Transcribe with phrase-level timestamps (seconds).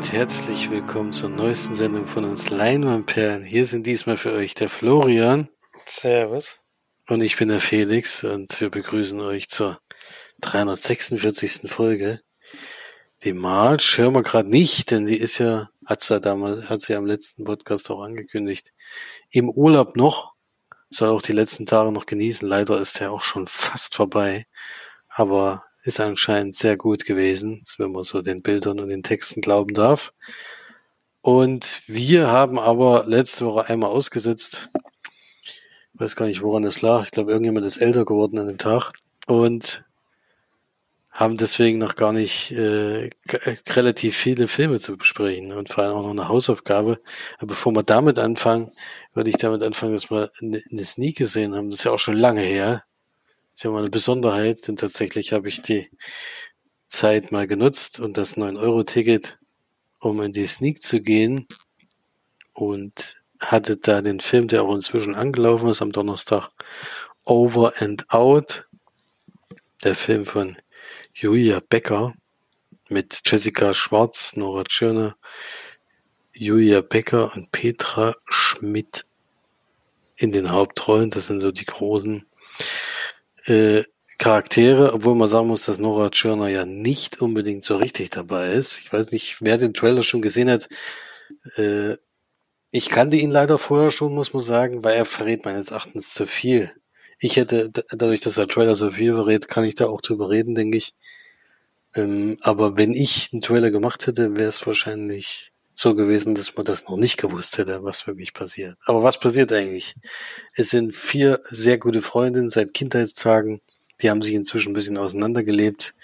[0.00, 3.44] Und herzlich willkommen zur neuesten Sendung von uns Leinwandperlen.
[3.44, 5.50] Hier sind diesmal für euch der Florian.
[5.84, 6.60] Servus.
[7.10, 9.78] Und ich bin der Felix und wir begrüßen euch zur
[10.40, 11.70] 346.
[11.70, 12.22] Folge.
[13.24, 16.80] Die March hören wir gerade nicht, denn die ist ja, hat sie ja damals, hat
[16.80, 18.72] sie ja am letzten Podcast auch angekündigt,
[19.28, 20.32] im Urlaub noch,
[20.88, 22.48] soll auch die letzten Tage noch genießen.
[22.48, 24.46] Leider ist der auch schon fast vorbei.
[25.10, 29.74] Aber ist anscheinend sehr gut gewesen, wenn man so den Bildern und den Texten glauben
[29.74, 30.12] darf.
[31.22, 34.68] Und wir haben aber letzte Woche einmal ausgesetzt.
[35.44, 35.60] Ich
[36.00, 37.04] weiß gar nicht, woran das lag.
[37.04, 38.92] Ich glaube, irgendjemand ist älter geworden an dem Tag.
[39.26, 39.84] Und
[41.10, 43.10] haben deswegen noch gar nicht äh,
[43.68, 47.00] relativ viele Filme zu besprechen und vor allem auch noch eine Hausaufgabe.
[47.38, 48.70] Aber bevor wir damit anfangen,
[49.12, 51.70] würde ich damit anfangen, dass wir eine, eine Sneak gesehen haben.
[51.70, 52.84] Das ist ja auch schon lange her
[53.60, 55.90] ist ja mal eine Besonderheit, denn tatsächlich habe ich die
[56.86, 59.38] Zeit mal genutzt und das 9-Euro-Ticket,
[59.98, 61.46] um in die Sneak zu gehen
[62.54, 66.48] und hatte da den Film, der auch inzwischen angelaufen ist am Donnerstag,
[67.24, 68.66] Over and Out,
[69.84, 70.56] der Film von
[71.12, 72.14] Julia Becker
[72.88, 75.18] mit Jessica Schwarz, Nora Tschirner,
[76.32, 79.02] Julia Becker und Petra Schmidt
[80.16, 81.10] in den Hauptrollen.
[81.10, 82.24] Das sind so die großen
[83.50, 83.84] äh,
[84.18, 88.80] Charaktere, obwohl man sagen muss, dass Nora Tschirner ja nicht unbedingt so richtig dabei ist.
[88.80, 90.68] Ich weiß nicht, wer den Trailer schon gesehen hat.
[91.56, 91.96] Äh,
[92.70, 96.26] ich kannte ihn leider vorher schon, muss man sagen, weil er verrät meines Erachtens zu
[96.26, 96.70] viel.
[97.18, 100.54] Ich hätte, dadurch, dass der Trailer so viel verrät, kann ich da auch drüber reden,
[100.54, 100.94] denke ich.
[101.94, 105.49] Ähm, aber wenn ich einen Trailer gemacht hätte, wäre es wahrscheinlich
[105.80, 108.76] so gewesen, dass man das noch nicht gewusst hätte, was wirklich passiert.
[108.84, 109.94] Aber was passiert eigentlich?
[110.52, 113.62] Es sind vier sehr gute Freundinnen seit Kindheitstagen.
[114.02, 115.94] Die haben sich inzwischen ein bisschen auseinandergelebt.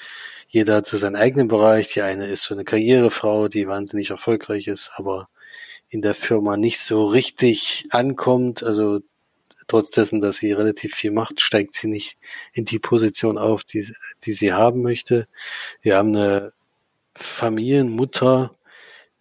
[0.48, 1.88] Jeder hat so seinen eigenen Bereich.
[1.88, 5.28] Die eine ist so eine Karrierefrau, die wahnsinnig erfolgreich ist, aber
[5.90, 8.62] in der Firma nicht so richtig ankommt.
[8.62, 9.00] Also
[9.66, 12.16] trotz dessen, dass sie relativ viel macht, steigt sie nicht
[12.54, 13.86] in die Position auf, die,
[14.24, 15.28] die sie haben möchte.
[15.82, 16.54] Wir haben eine
[17.14, 18.56] Familienmutter,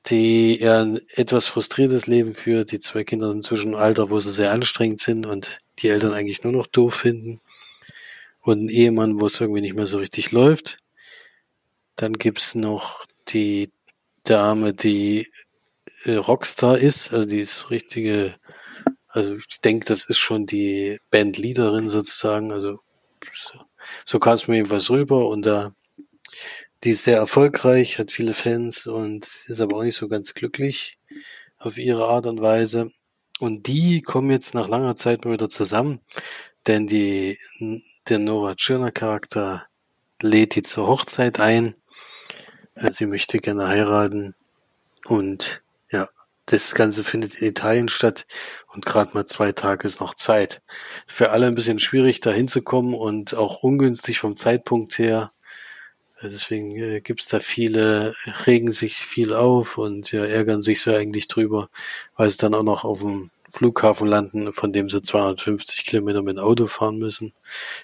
[0.08, 2.72] die eher ein etwas frustriertes Leben führt.
[2.72, 6.14] Die zwei Kinder sind zwischen einem Alter, wo sie sehr anstrengend sind und die Eltern
[6.14, 7.42] eigentlich nur noch doof finden.
[8.42, 10.78] Und ein Ehemann, wo es irgendwie nicht mehr so richtig läuft.
[11.96, 13.72] Dann gibt's noch die
[14.24, 15.32] Dame, die
[16.04, 18.36] äh, Rockstar ist, also die ist richtige,
[19.08, 22.80] also ich denke, das ist schon die Bandleaderin sozusagen, also
[23.32, 23.60] so,
[24.06, 25.74] so kam es mir jedenfalls rüber und da
[26.84, 30.98] die ist sehr erfolgreich, hat viele Fans und ist aber auch nicht so ganz glücklich
[31.58, 32.92] auf ihre Art und Weise.
[33.40, 36.00] Und die kommen jetzt nach langer Zeit mal wieder zusammen,
[36.68, 37.38] denn die,
[38.08, 39.68] der Nora Tschirner Charakter
[40.22, 41.76] lädt die zur Hochzeit ein.
[42.76, 44.36] Äh, sie möchte gerne heiraten
[45.06, 46.08] und ja,
[46.46, 48.26] das Ganze findet in Italien statt
[48.68, 50.62] und gerade mal zwei Tage ist noch Zeit.
[51.08, 55.32] Für alle ein bisschen schwierig da hinzukommen und auch ungünstig vom Zeitpunkt her.
[56.30, 58.16] Deswegen äh, gibt's da viele,
[58.46, 61.70] regen sich viel auf und ja, ärgern sich so eigentlich drüber,
[62.16, 66.38] weil sie dann auch noch auf dem Flughafen landen, von dem sie 250 Kilometer mit
[66.38, 67.34] dem Auto fahren müssen,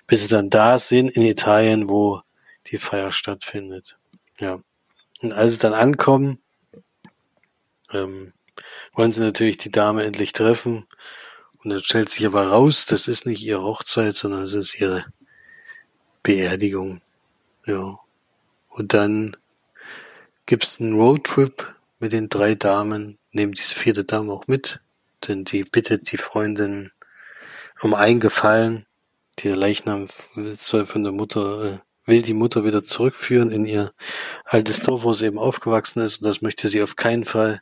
[0.07, 2.21] bis sie dann da sind in Italien, wo
[2.67, 3.97] die Feier stattfindet.
[4.39, 4.59] Ja.
[5.21, 6.39] Und als sie dann ankommen,
[7.93, 8.33] ähm,
[8.93, 10.87] wollen sie natürlich die Dame endlich treffen.
[11.63, 15.05] Und dann stellt sich aber raus, das ist nicht ihre Hochzeit, sondern es ist ihre
[16.23, 17.01] Beerdigung.
[17.65, 17.99] Ja.
[18.71, 19.35] Und dann
[20.45, 24.79] gibt's einen Roadtrip mit den drei Damen, nehmen diese vierte Dame auch mit,
[25.27, 26.91] denn die bittet die Freundin
[27.81, 28.85] um einen Gefallen.
[29.43, 30.07] Der Leichnam
[30.57, 33.91] soll von der Mutter, äh, will die Mutter wieder zurückführen in ihr
[34.45, 36.21] altes Dorf, wo sie eben aufgewachsen ist.
[36.21, 37.61] Und das möchte sie auf keinen Fall.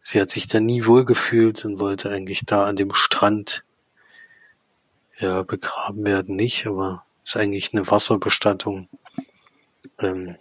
[0.00, 3.64] Sie hat sich da nie wohl gefühlt und wollte eigentlich da an dem Strand
[5.18, 8.88] ja begraben werden nicht, aber ist eigentlich eine Wasserbestattung
[10.02, 10.36] ähm,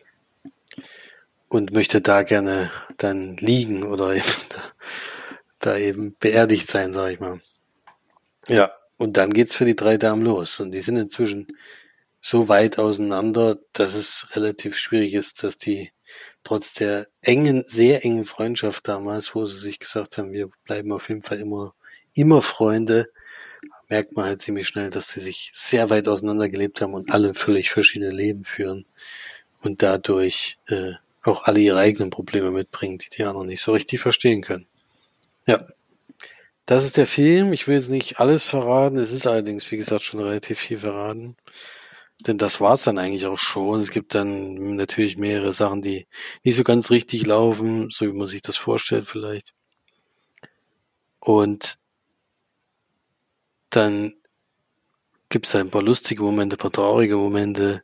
[1.47, 4.63] und möchte da gerne dann liegen oder eben da,
[5.59, 7.39] da eben beerdigt sein, sag ich mal.
[8.47, 10.59] Ja, und dann geht's für die drei Damen los.
[10.59, 11.47] Und die sind inzwischen
[12.21, 15.91] so weit auseinander, dass es relativ schwierig ist, dass die
[16.43, 21.09] trotz der engen, sehr engen Freundschaft damals, wo sie sich gesagt haben, wir bleiben auf
[21.09, 21.73] jeden Fall immer,
[22.13, 23.07] immer Freunde,
[23.89, 27.33] merkt man halt ziemlich schnell, dass sie sich sehr weit auseinander gelebt haben und alle
[27.33, 28.85] völlig verschiedene Leben führen
[29.61, 30.93] und dadurch äh,
[31.23, 34.65] auch alle ihre eigenen Probleme mitbringen, die die anderen nicht so richtig verstehen können.
[35.47, 35.65] Ja,
[36.65, 37.53] das ist der Film.
[37.53, 38.97] Ich will jetzt nicht alles verraten.
[38.97, 41.35] Es ist allerdings, wie gesagt, schon relativ viel verraten.
[42.27, 43.81] Denn das war's dann eigentlich auch schon.
[43.81, 46.07] Es gibt dann natürlich mehrere Sachen, die
[46.43, 49.53] nicht so ganz richtig laufen, so wie man sich das vorstellt vielleicht.
[51.19, 51.77] Und
[53.71, 54.13] dann
[55.31, 57.81] gibt es ein paar lustige Momente, ein paar traurige Momente.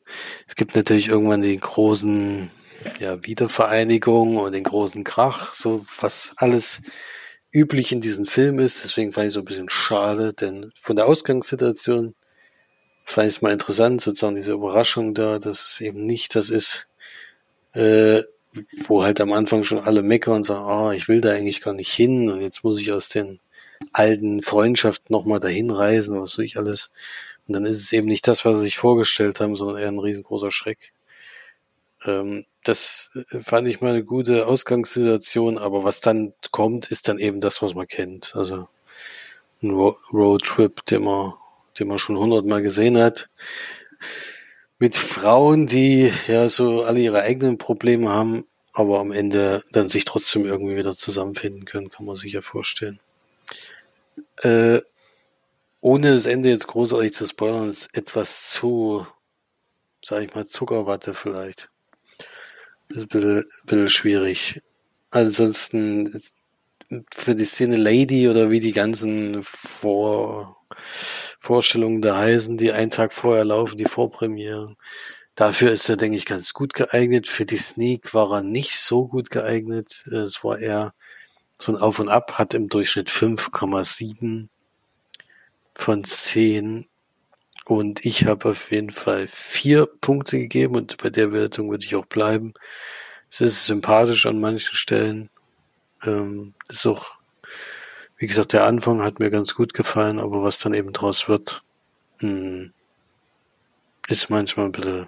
[0.47, 2.51] Es gibt natürlich irgendwann die großen
[2.99, 6.81] ja, Wiedervereinigung und den großen Krach, so was alles
[7.51, 8.83] üblich in diesem Film ist.
[8.83, 12.13] Deswegen fand ich so ein bisschen schade, denn von der Ausgangssituation
[13.05, 16.87] fand ich es mal interessant, sozusagen diese Überraschung da, dass es eben nicht das ist,
[17.73, 18.23] äh,
[18.87, 21.73] wo halt am Anfang schon alle meckern und sagen, ah, ich will da eigentlich gar
[21.73, 23.39] nicht hin und jetzt muss ich aus den
[23.93, 26.91] alten Freundschaften nochmal dahin reisen, was weiß ich alles.
[27.47, 29.99] Und dann ist es eben nicht das, was sie sich vorgestellt haben, sondern eher ein
[29.99, 30.91] riesengroßer Schreck.
[32.05, 37.17] Ähm, das äh, fand ich mal eine gute Ausgangssituation, aber was dann kommt, ist dann
[37.19, 38.35] eben das, was man kennt.
[38.35, 38.67] Also
[39.63, 41.33] ein Roadtrip, den man,
[41.79, 43.27] den man schon hundertmal gesehen hat.
[44.79, 50.05] Mit Frauen, die ja so alle ihre eigenen Probleme haben, aber am Ende dann sich
[50.05, 52.99] trotzdem irgendwie wieder zusammenfinden können, kann man sich ja vorstellen.
[54.43, 54.81] Äh,
[55.81, 59.05] ohne das Ende jetzt großartig zu spoilern, ist etwas zu,
[60.03, 61.69] sag ich mal, Zuckerwatte vielleicht.
[62.89, 64.61] Das ist ein bisschen, ein bisschen schwierig.
[65.09, 66.21] Ansonsten
[67.13, 70.57] für die Szene Lady oder wie die ganzen Vor
[71.39, 74.75] Vorstellungen da heißen, die einen Tag vorher laufen, die Vorpremiere.
[75.35, 77.27] Dafür ist er, denke ich, ganz gut geeignet.
[77.27, 80.03] Für die Sneak war er nicht so gut geeignet.
[80.07, 80.93] Es war eher
[81.57, 84.47] so ein Auf und Ab, hat im Durchschnitt 5,7
[85.77, 86.87] von 10
[87.65, 91.95] und ich habe auf jeden Fall vier Punkte gegeben und bei der Wertung würde ich
[91.95, 92.53] auch bleiben.
[93.29, 95.29] Es ist sympathisch an manchen Stellen.
[96.03, 97.17] Ähm, ist auch,
[98.17, 101.61] wie gesagt, der Anfang hat mir ganz gut gefallen, aber was dann eben draus wird,
[102.21, 102.73] mh, hm,
[104.07, 105.07] ist manchmal ein bisschen,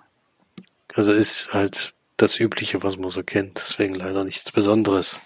[0.94, 3.60] also ist halt das Übliche, was man so kennt.
[3.60, 5.22] Deswegen leider nichts Besonderes.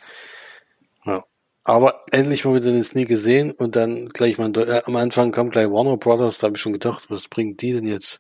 [1.63, 5.50] Aber endlich mal wieder den Sneak gesehen und dann gleich mal äh, am Anfang kam
[5.50, 8.19] gleich Warner Brothers, da habe ich schon gedacht, was bringt die denn jetzt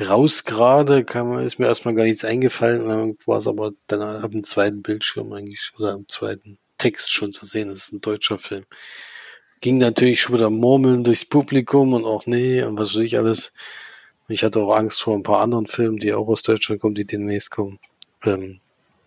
[0.00, 1.04] raus gerade?
[1.44, 5.32] Ist mir erstmal gar nichts eingefallen, dann war es aber dann ab dem zweiten Bildschirm
[5.32, 8.64] eigentlich oder am zweiten Text schon zu sehen, das ist ein deutscher Film.
[9.60, 13.52] Ging natürlich schon wieder Murmeln durchs Publikum und auch nee und was weiß ich alles.
[14.28, 17.04] Ich hatte auch Angst vor ein paar anderen Filmen, die auch aus Deutschland kommen, die
[17.04, 17.78] demnächst kommen.
[18.24, 18.60] Ähm,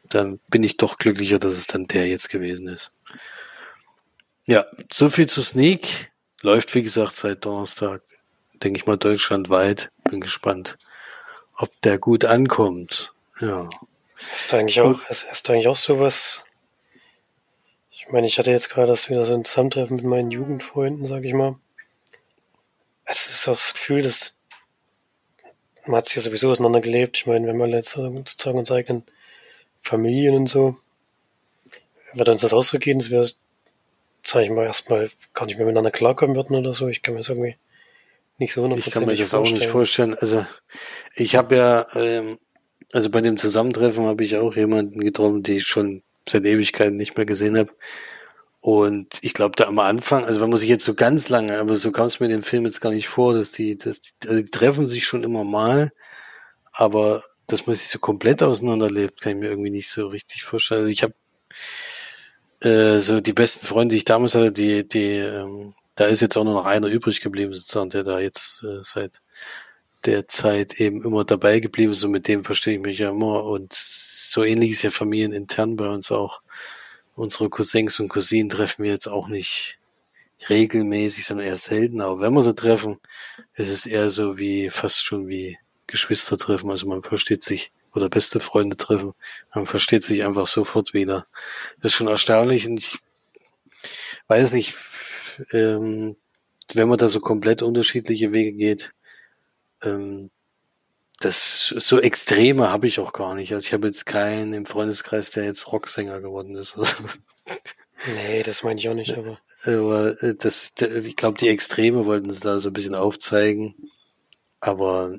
[0.10, 2.92] dann bin ich doch glücklicher, dass es dann der jetzt gewesen ist.
[4.48, 6.10] Ja, so viel zu Sneak.
[6.42, 8.02] Läuft, wie gesagt, seit Donnerstag,
[8.64, 9.92] denke ich mal, deutschlandweit.
[10.10, 10.78] Bin gespannt,
[11.58, 13.12] ob der gut ankommt.
[13.42, 13.70] Ja.
[14.16, 16.46] Hast du eigentlich auch, hast, hast du eigentlich auch sowas?
[17.92, 21.26] Ich meine, ich hatte jetzt gerade das wieder so ein Zusammentreffen mit meinen Jugendfreunden, sag
[21.26, 21.58] ich mal.
[23.04, 24.38] Es ist so das Gefühl, dass
[25.88, 27.18] man hat sich ja sowieso auseinandergelebt.
[27.18, 29.04] Ich meine, wenn man jetzt sozusagen uns eigenen
[29.82, 30.78] Familien und so,
[32.14, 33.30] wird uns das auch so gehen, dass wir
[34.28, 36.90] sag ich mal, erstmal gar nicht mehr miteinander klarkommen würden oder so.
[36.90, 37.56] Ich kann mir das irgendwie
[38.38, 39.44] nicht so Ich kann mir das vorstellen.
[39.44, 40.16] auch nicht vorstellen.
[40.16, 40.46] Also
[41.16, 42.38] ich habe ja, ähm,
[42.92, 47.16] also bei dem Zusammentreffen habe ich auch jemanden getroffen, die ich schon seit Ewigkeiten nicht
[47.16, 47.72] mehr gesehen habe.
[48.60, 51.76] Und ich glaube, da am Anfang, also wenn man sich jetzt so ganz lange, aber
[51.76, 54.12] so kam es mir in dem Film jetzt gar nicht vor, dass die, dass die,
[54.28, 55.94] also die treffen sich schon immer mal,
[56.74, 60.82] aber dass man sich so komplett auseinanderlebt, kann ich mir irgendwie nicht so richtig vorstellen.
[60.82, 61.14] Also ich habe
[62.62, 66.38] äh, so die besten Freunde, die ich damals hatte, die, die, ähm, da ist jetzt
[66.38, 69.22] auch nur noch einer übrig geblieben, sozusagen, der da jetzt äh, seit
[70.06, 73.44] der Zeit eben immer dabei geblieben ist und mit dem verstehe ich mich ja immer
[73.44, 76.42] und so ähnlich ist ja familienintern bei uns auch.
[77.16, 79.78] Unsere Cousins und Cousinen treffen wir jetzt auch nicht
[80.50, 83.00] regelmäßig, sondern eher selten, aber wenn wir sie treffen,
[83.56, 88.10] ist es eher so wie, fast schon wie Geschwister treffen, also man versteht sich oder
[88.10, 89.14] beste Freunde treffen.
[89.54, 91.28] Man versteht sich einfach sofort wieder.
[91.82, 92.98] Das ist schon erstaunlich und ich
[94.28, 94.76] weiß nicht,
[95.52, 96.16] ähm,
[96.74, 98.92] wenn man da so komplett unterschiedliche Wege geht,
[99.84, 100.30] ähm,
[101.20, 103.54] das so Extreme habe ich auch gar nicht.
[103.54, 106.78] Also ich habe jetzt keinen im Freundeskreis, der jetzt Rocksänger geworden ist.
[108.16, 109.40] nee, das meine ich auch nicht, aber.
[109.64, 113.74] Aber äh, das, ich glaube, die Extreme wollten es da so ein bisschen aufzeigen.
[114.60, 115.18] Aber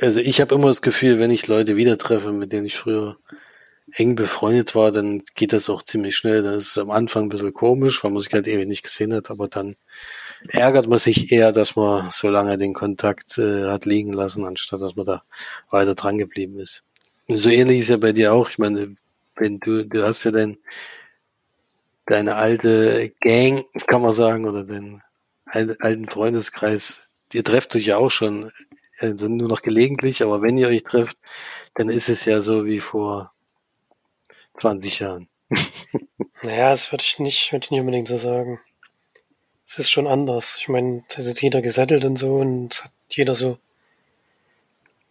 [0.00, 3.16] also ich habe immer das Gefühl, wenn ich Leute wieder treffe, mit denen ich früher
[3.92, 6.42] eng befreundet war, dann geht das auch ziemlich schnell.
[6.42, 9.30] Dann ist am Anfang ein bisschen komisch, weil man sich halt ewig nicht gesehen hat,
[9.30, 9.76] aber dann
[10.48, 14.82] ärgert man sich eher, dass man so lange den Kontakt äh, hat liegen lassen, anstatt
[14.82, 15.22] dass man da
[15.70, 16.82] weiter dran geblieben ist.
[17.28, 18.50] Und so ähnlich ist ja bei dir auch.
[18.50, 18.92] Ich meine,
[19.36, 20.58] wenn du, du hast ja dein,
[22.06, 25.02] deine alte Gang, kann man sagen, oder den
[25.46, 28.50] alten Freundeskreis, ihr trefft euch ja auch schon
[28.98, 31.18] also nur noch gelegentlich, aber wenn ihr euch trefft,
[31.74, 33.32] dann ist es ja so wie vor
[34.54, 35.28] 20 Jahren.
[36.42, 38.60] naja, das würde ich nicht, würde ich nicht unbedingt so sagen.
[39.66, 40.56] Es ist schon anders.
[40.60, 43.58] Ich meine, da ist jetzt jeder gesettelt und so und hat jeder so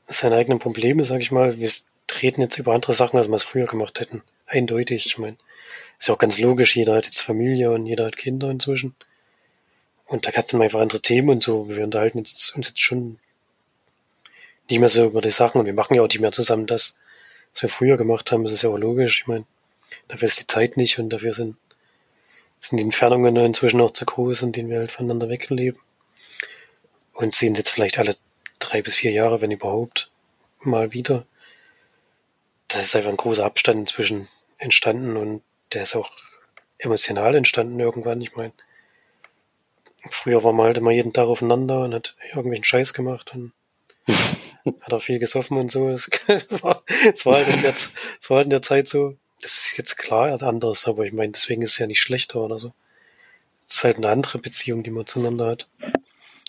[0.08, 1.60] seine eigenen Probleme, sag ich mal.
[1.60, 1.70] Wir
[2.08, 4.24] treten jetzt über andere Sachen, als wir es früher gemacht hätten.
[4.46, 5.06] Eindeutig.
[5.06, 5.38] Ich meine,
[6.00, 8.96] ist ja auch ganz logisch, jeder hat jetzt Familie und jeder hat Kinder inzwischen.
[10.06, 11.68] Und da hat man einfach andere Themen und so.
[11.68, 13.20] Wir unterhalten jetzt, uns jetzt schon
[14.70, 16.98] nicht mehr so über die Sachen und wir machen ja auch nicht mehr zusammen das,
[17.54, 18.44] was wir früher gemacht haben.
[18.44, 19.22] Das ist ja auch logisch.
[19.22, 19.46] Ich meine,
[20.08, 21.58] dafür ist die Zeit nicht und dafür sind,
[22.60, 25.80] sind die Entfernungen inzwischen auch zu groß, in denen wir halt voneinander wegleben.
[27.14, 28.18] Und sehen jetzt vielleicht alle
[28.60, 30.12] drei bis vier Jahre, wenn überhaupt,
[30.60, 31.26] mal wieder.
[32.68, 35.44] Das ist einfach ein großer Abstand inzwischen entstanden und
[35.74, 36.12] der ist auch
[36.78, 38.22] emotional entstanden irgendwann.
[38.22, 38.54] Ich meine,
[40.10, 43.54] früher war man halt immer jeden Tag aufeinander und hat irgendwelchen Scheiß gemacht und
[44.82, 45.90] hat auch viel gesoffen und so.
[45.90, 46.10] Es
[46.62, 49.16] war, es war, halt in der, es war halt in der Zeit so.
[49.42, 52.58] Das ist jetzt klar anders, aber ich meine, deswegen ist es ja nicht schlechter oder
[52.58, 52.74] so.
[53.68, 55.70] Es ist halt eine andere Beziehung, die man zueinander hat.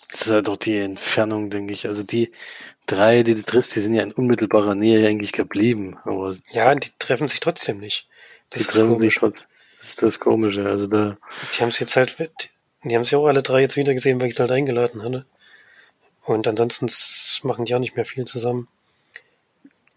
[0.09, 1.85] Das ist halt auch die Entfernung, denke ich.
[1.85, 2.31] Also die
[2.85, 5.97] drei, die du triffst, die sind ja in unmittelbarer Nähe eigentlich geblieben.
[6.05, 8.07] Aber ja, die treffen sich trotzdem nicht.
[8.49, 9.47] Das die treffen sich trotzdem.
[9.75, 10.65] Das ist das Komische.
[10.65, 11.17] Also da.
[11.55, 12.15] Die haben es jetzt halt,
[12.83, 15.25] die haben sich auch alle drei jetzt wieder gesehen, weil ich es halt eingeladen hatte.
[16.27, 16.87] Und ansonsten
[17.47, 18.67] machen die auch nicht mehr viel zusammen.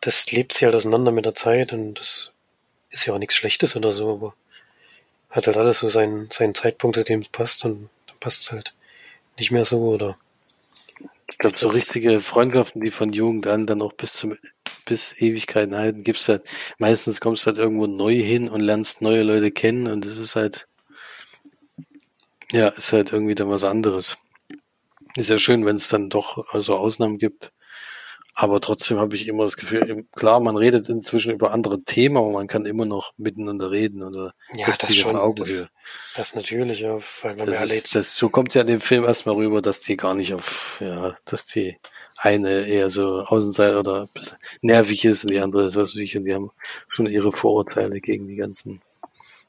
[0.00, 2.32] Das lebt sich halt auseinander mit der Zeit und das
[2.90, 4.34] ist ja auch nichts Schlechtes oder so, aber
[5.28, 8.52] hat halt alles so seinen, seinen Zeitpunkt, zu dem es passt und dann passt es
[8.52, 8.74] halt
[9.38, 10.18] nicht mehr so, oder?
[11.30, 14.36] Ich glaube, so richtige Freundschaften, die von Jugend an dann auch bis zum
[14.84, 16.42] bis Ewigkeiten halten, gibt's halt,
[16.78, 20.36] meistens kommst du halt irgendwo neu hin und lernst neue Leute kennen und das ist
[20.36, 20.68] halt,
[22.52, 24.16] ja, ist halt irgendwie dann was anderes.
[25.16, 27.52] Ist ja schön, wenn es dann doch so Ausnahmen gibt.
[28.34, 32.30] Aber trotzdem habe ich immer das Gefühl, klar, man redet inzwischen über andere Themen, aber
[32.30, 35.68] man kann immer noch miteinander reden oder ja, trifft sich auf Augenhöhe.
[36.14, 39.04] Das, das natürlich, ja, weil man das ist, das, so kommt ja in dem Film
[39.04, 41.76] erstmal rüber, dass die gar nicht auf, ja, dass die
[42.16, 44.08] eine eher so Außenseiter oder
[44.62, 46.50] nervig ist und die andere ist was weiß ich und die haben
[46.88, 48.80] schon ihre Vorurteile gegen die ganzen,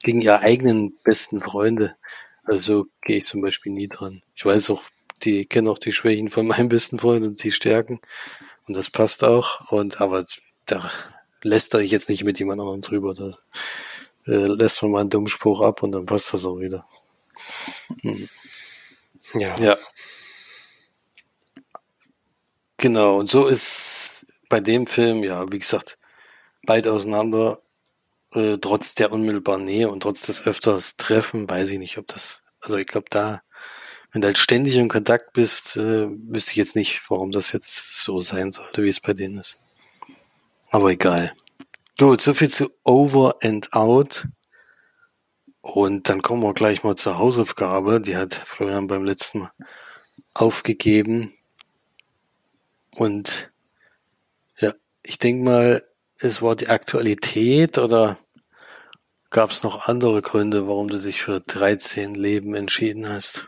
[0.03, 1.96] gegen ihre eigenen besten Freunde.
[2.44, 4.22] Also gehe ich zum Beispiel nie dran.
[4.36, 4.82] Ich weiß auch,
[5.24, 8.00] die kennen auch die Schwächen von meinem besten Freund und die Stärken.
[8.68, 9.72] Und das passt auch.
[9.72, 10.25] Und aber
[10.66, 10.90] da
[11.44, 13.13] lästere ich jetzt nicht mit jemand anderem drüber.
[13.13, 13.38] Da
[14.32, 16.86] äh, lässt man mal einen dummen Spruch ab und dann passt das auch wieder.
[18.01, 18.30] Hm.
[19.34, 19.56] Ja.
[19.60, 19.78] Ja.
[22.78, 26.00] Genau, und so ist bei dem Film, ja, wie gesagt,
[26.63, 27.62] weit auseinander,
[28.34, 32.42] äh, trotz der unmittelbaren Nähe und trotz des öfters Treffen, weiß ich nicht, ob das,
[32.60, 33.42] also ich glaube, da
[34.12, 38.03] wenn du halt ständig in Kontakt bist, äh, wüsste ich jetzt nicht, warum das jetzt
[38.03, 39.58] so sein sollte, wie es bei denen ist.
[40.70, 41.34] Aber egal.
[41.98, 44.27] Gut, so viel zu Over and Out.
[45.62, 48.01] Und dann kommen wir gleich mal zur Hausaufgabe.
[48.01, 49.51] Die hat Florian beim letzten Mal
[50.34, 51.32] aufgegeben.
[52.96, 53.51] Und
[54.60, 55.84] ja, ich denke mal,
[56.18, 58.18] es war die Aktualität oder
[59.30, 63.48] gab es noch andere Gründe, warum du dich für 13 Leben entschieden hast?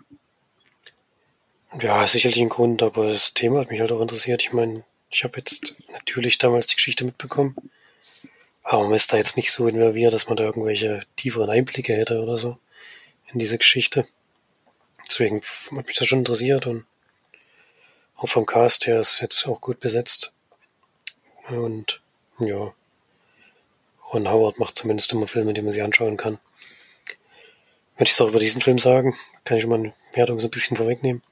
[1.82, 4.44] Ja, sicherlich ein Grund, aber das Thema hat mich halt auch interessiert.
[4.44, 7.56] Ich meine, ich habe jetzt natürlich damals die Geschichte mitbekommen,
[8.62, 12.22] aber man ist da jetzt nicht so involviert, dass man da irgendwelche tieferen Einblicke hätte
[12.22, 12.58] oder so
[13.32, 14.06] in diese Geschichte.
[15.10, 16.86] Deswegen hat mich das schon interessiert und
[18.18, 20.34] auch vom Cast her ist jetzt auch gut besetzt.
[21.50, 22.02] Und
[22.40, 22.74] ja,
[24.14, 26.38] Ron Howard macht zumindest immer Filme, die man sich anschauen kann.
[27.98, 30.48] Wenn ich es auch über diesen Film sagen, kann ich schon mal eine Wertung so
[30.48, 31.24] ein bisschen vorwegnehmen.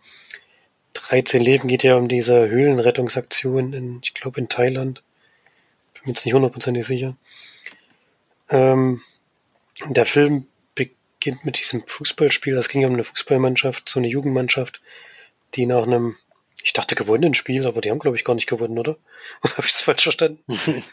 [0.94, 5.04] 13 Leben geht ja um diese Höhlenrettungsaktion in, ich glaube, in Thailand.
[5.94, 7.16] Bin mir jetzt nicht hundertprozentig sicher.
[8.50, 9.02] Ähm,
[9.88, 12.56] der Film beginnt mit diesem Fußballspiel.
[12.56, 14.82] Das ging um eine Fußballmannschaft, so eine Jugendmannschaft,
[15.56, 16.16] die nach einem,
[16.64, 18.98] ich dachte gewonnenen Spiel, aber die haben, glaube ich, gar nicht gewonnen, oder?
[19.44, 20.44] Habe ich das falsch verstanden?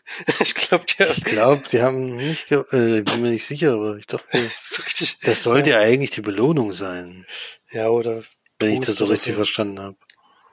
[0.41, 1.15] ich glaube, die haben.
[1.17, 5.19] Ich glaube, die haben nicht, äh, bin mir nicht sicher, aber ich dachte, das, richtig,
[5.23, 7.27] das sollte ja eigentlich die Belohnung sein.
[7.71, 8.23] Ja, oder
[8.59, 9.37] wenn ich das so richtig so.
[9.37, 9.97] verstanden habe.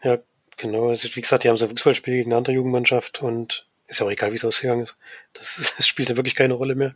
[0.03, 0.19] Ja,
[0.57, 0.91] genau.
[0.91, 4.11] Wie gesagt, die haben so ein Fußballspiel gegen eine andere Jugendmannschaft und ist ja auch
[4.11, 4.97] egal, wie es ausgegangen ist.
[5.33, 6.95] Das, das spielt ja wirklich keine Rolle mehr.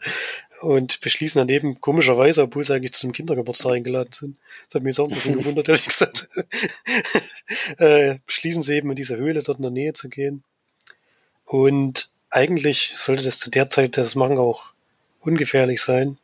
[0.62, 4.38] Und beschließen daneben, komischerweise, obwohl sie eigentlich zu einem Kindergeburtstag eingeladen sind.
[4.68, 6.30] Das hat mich jetzt auch ein bisschen gewundert, ehrlich gesagt.
[7.78, 10.44] äh, beschließen sie eben in diese Höhle dort in der Nähe zu gehen.
[11.46, 14.74] Und eigentlich sollte das zu der Zeit, das machen, auch
[15.22, 16.18] ungefährlich sein.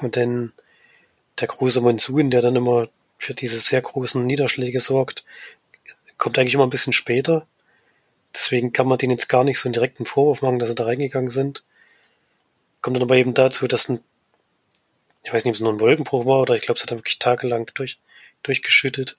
[0.00, 0.52] Und dann
[1.40, 2.88] der große Monsun, der dann immer
[3.20, 5.24] für diese sehr großen Niederschläge sorgt,
[6.16, 7.46] kommt eigentlich immer ein bisschen später.
[8.34, 10.84] Deswegen kann man denen jetzt gar nicht so einen direkten Vorwurf machen, dass sie da
[10.84, 11.62] reingegangen sind.
[12.80, 14.00] Kommt dann aber eben dazu, dass ein,
[15.22, 16.98] ich weiß nicht, ob es nur ein Wolkenbruch war oder ich glaube, es hat dann
[16.98, 17.98] wirklich tagelang durch,
[18.42, 19.18] durchgeschüttet.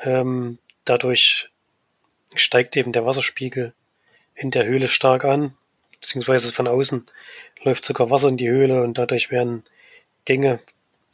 [0.00, 1.50] Ähm, dadurch
[2.36, 3.74] steigt eben der Wasserspiegel
[4.36, 5.56] in der Höhle stark an,
[6.00, 7.06] beziehungsweise von außen
[7.64, 9.64] läuft sogar Wasser in die Höhle und dadurch werden
[10.24, 10.60] Gänge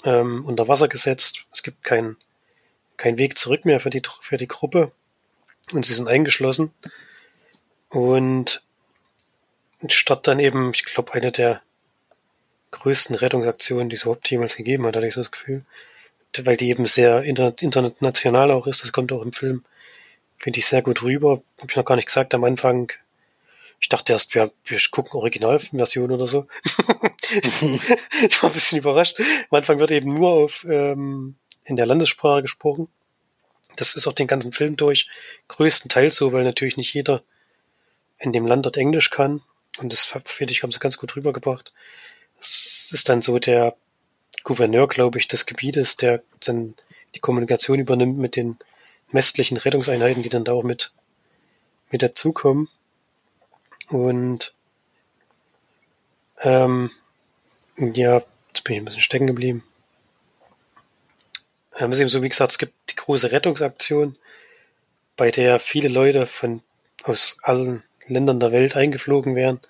[0.04, 1.46] ähm, unter Wasser gesetzt.
[1.52, 2.16] Es gibt keinen
[2.96, 4.92] kein Weg zurück mehr für die, für die Gruppe
[5.72, 6.72] und sie sind eingeschlossen.
[7.88, 8.62] Und
[9.86, 11.62] statt dann eben, ich glaube, eine der
[12.72, 15.64] größten Rettungsaktionen, die es überhaupt jemals gegeben hat, hatte ich so das Gefühl.
[16.42, 19.64] Weil die eben sehr international auch ist, das kommt auch im Film,
[20.36, 21.40] finde ich sehr gut rüber.
[21.60, 22.92] Hab ich noch gar nicht gesagt am Anfang.
[23.80, 26.46] Ich dachte erst, wir, wir gucken Originalversion oder so.
[27.30, 29.18] ich war ein bisschen überrascht.
[29.50, 32.88] Am Anfang wird eben nur auf ähm, in der Landessprache gesprochen.
[33.76, 35.08] Das ist auch den ganzen Film durch
[35.46, 37.22] größtenteils so, weil natürlich nicht jeder
[38.18, 39.42] in dem Land dort Englisch kann.
[39.78, 41.72] Und das finde ich, haben sie ganz gut rübergebracht.
[42.40, 43.76] Es ist dann so der
[44.42, 46.74] Gouverneur, glaube ich, des Gebietes, der dann
[47.14, 48.58] die Kommunikation übernimmt mit den
[49.12, 50.92] westlichen Rettungseinheiten, die dann da auch mit,
[51.90, 52.68] mit dazukommen.
[53.88, 54.54] Und
[56.40, 56.90] ähm,
[57.76, 59.64] ja, jetzt bin ich ein bisschen stecken geblieben.
[61.78, 64.16] Ähm, ist eben so, wie gesagt, es gibt die große Rettungsaktion,
[65.16, 66.62] bei der viele Leute von
[67.04, 69.60] aus allen Ländern der Welt eingeflogen werden,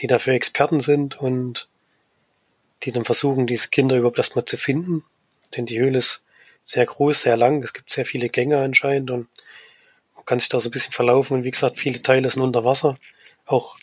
[0.00, 1.68] die dafür Experten sind und
[2.82, 5.04] die dann versuchen, diese Kinder überhaupt erstmal zu finden.
[5.56, 6.24] Denn die Höhle ist
[6.64, 7.62] sehr groß, sehr lang.
[7.62, 9.28] Es gibt sehr viele Gänge anscheinend und
[10.14, 11.38] man kann sich da so ein bisschen verlaufen.
[11.38, 12.96] Und wie gesagt, viele Teile sind unter Wasser.
[13.50, 13.76] Auch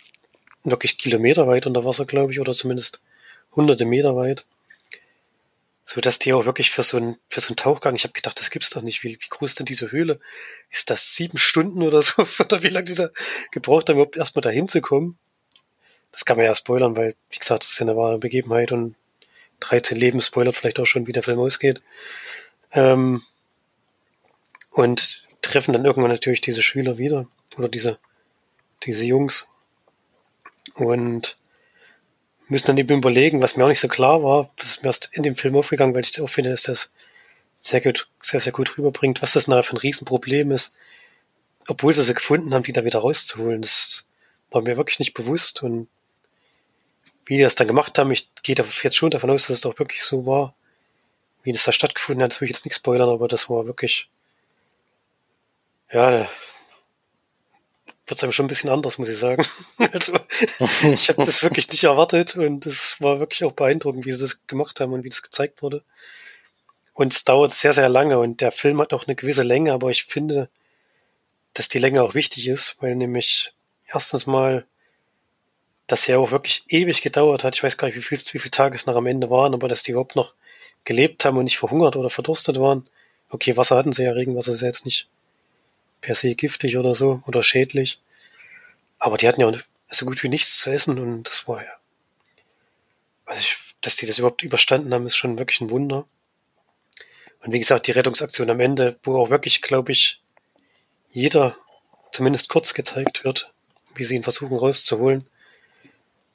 [0.64, 3.02] wirklich kilometerweit unter Wasser, glaube ich, oder zumindest
[3.54, 4.46] hunderte Meter weit.
[5.84, 8.40] So dass die auch wirklich für so einen, für so einen Tauchgang, ich habe gedacht,
[8.40, 9.04] das gibt's doch nicht.
[9.04, 10.20] Wie, wie groß ist denn diese Höhle?
[10.70, 12.26] Ist das sieben Stunden oder so?
[12.40, 13.10] Oder wie lange die da
[13.52, 15.18] gebraucht haben, überhaupt erstmal dahin zu kommen?
[16.14, 18.96] Das kann man ja spoilern, weil, wie gesagt, das ist ja eine wahre Begebenheit und
[19.60, 21.82] 13 Leben spoilert vielleicht auch schon, wie der Film ausgeht.
[22.72, 23.22] Ähm,
[24.72, 27.28] und treffen dann irgendwann natürlich diese Schüler wieder
[27.58, 27.98] oder diese,
[28.84, 29.50] diese Jungs
[30.76, 31.38] und
[32.48, 35.10] müssen dann eben überlegen, was mir auch nicht so klar war, das ist mir erst
[35.14, 36.94] in dem Film aufgegangen, weil ich auch finde, dass das
[37.58, 40.78] sehr gut, sehr, sehr gut rüberbringt, was das nachher für ein Riesenproblem ist,
[41.68, 43.62] obwohl sie sie gefunden haben, die da wieder rauszuholen.
[43.62, 44.08] Das
[44.52, 45.88] war mir wirklich nicht bewusst und
[47.26, 49.78] wie die das dann gemacht haben, ich gehe jetzt schon davon aus, dass es doch
[49.80, 50.56] wirklich so war,
[51.44, 54.10] wie das da stattgefunden hat, das will ich jetzt nicht spoilern, aber das war wirklich,
[55.92, 56.30] ja,
[58.08, 59.46] wird es einem schon ein bisschen anders, muss ich sagen.
[59.92, 60.18] also,
[60.84, 64.48] ich habe das wirklich nicht erwartet und es war wirklich auch beeindruckend, wie sie das
[64.48, 65.84] gemacht haben und wie das gezeigt wurde.
[66.94, 69.92] Und es dauert sehr, sehr lange und der Film hat auch eine gewisse Länge, aber
[69.92, 70.50] ich finde,
[71.54, 73.54] dass die Länge auch wichtig ist, weil nämlich
[73.88, 74.66] erstens mal
[75.86, 77.56] das ja auch wirklich ewig gedauert hat.
[77.56, 79.68] Ich weiß gar nicht, wie viel, wie viele Tage es noch am Ende waren, aber
[79.68, 80.34] dass die überhaupt noch
[80.86, 82.90] gelebt haben und nicht verhungert oder verdurstet waren.
[83.30, 85.08] Okay, Wasser hatten sie ja, Regenwasser ist ja jetzt nicht
[86.08, 88.00] per se giftig oder so oder schädlich.
[89.00, 89.52] Aber die hatten ja
[89.90, 91.72] so gut wie nichts zu essen und das war ja.
[93.26, 96.06] Also ich, dass die das überhaupt überstanden haben, ist schon wirklich ein Wunder.
[97.42, 100.22] Und wie gesagt, die Rettungsaktion am Ende, wo auch wirklich, glaube ich,
[101.12, 101.56] jeder
[102.12, 103.54] zumindest kurz gezeigt wird,
[103.96, 105.28] wie sie ihn versuchen rauszuholen,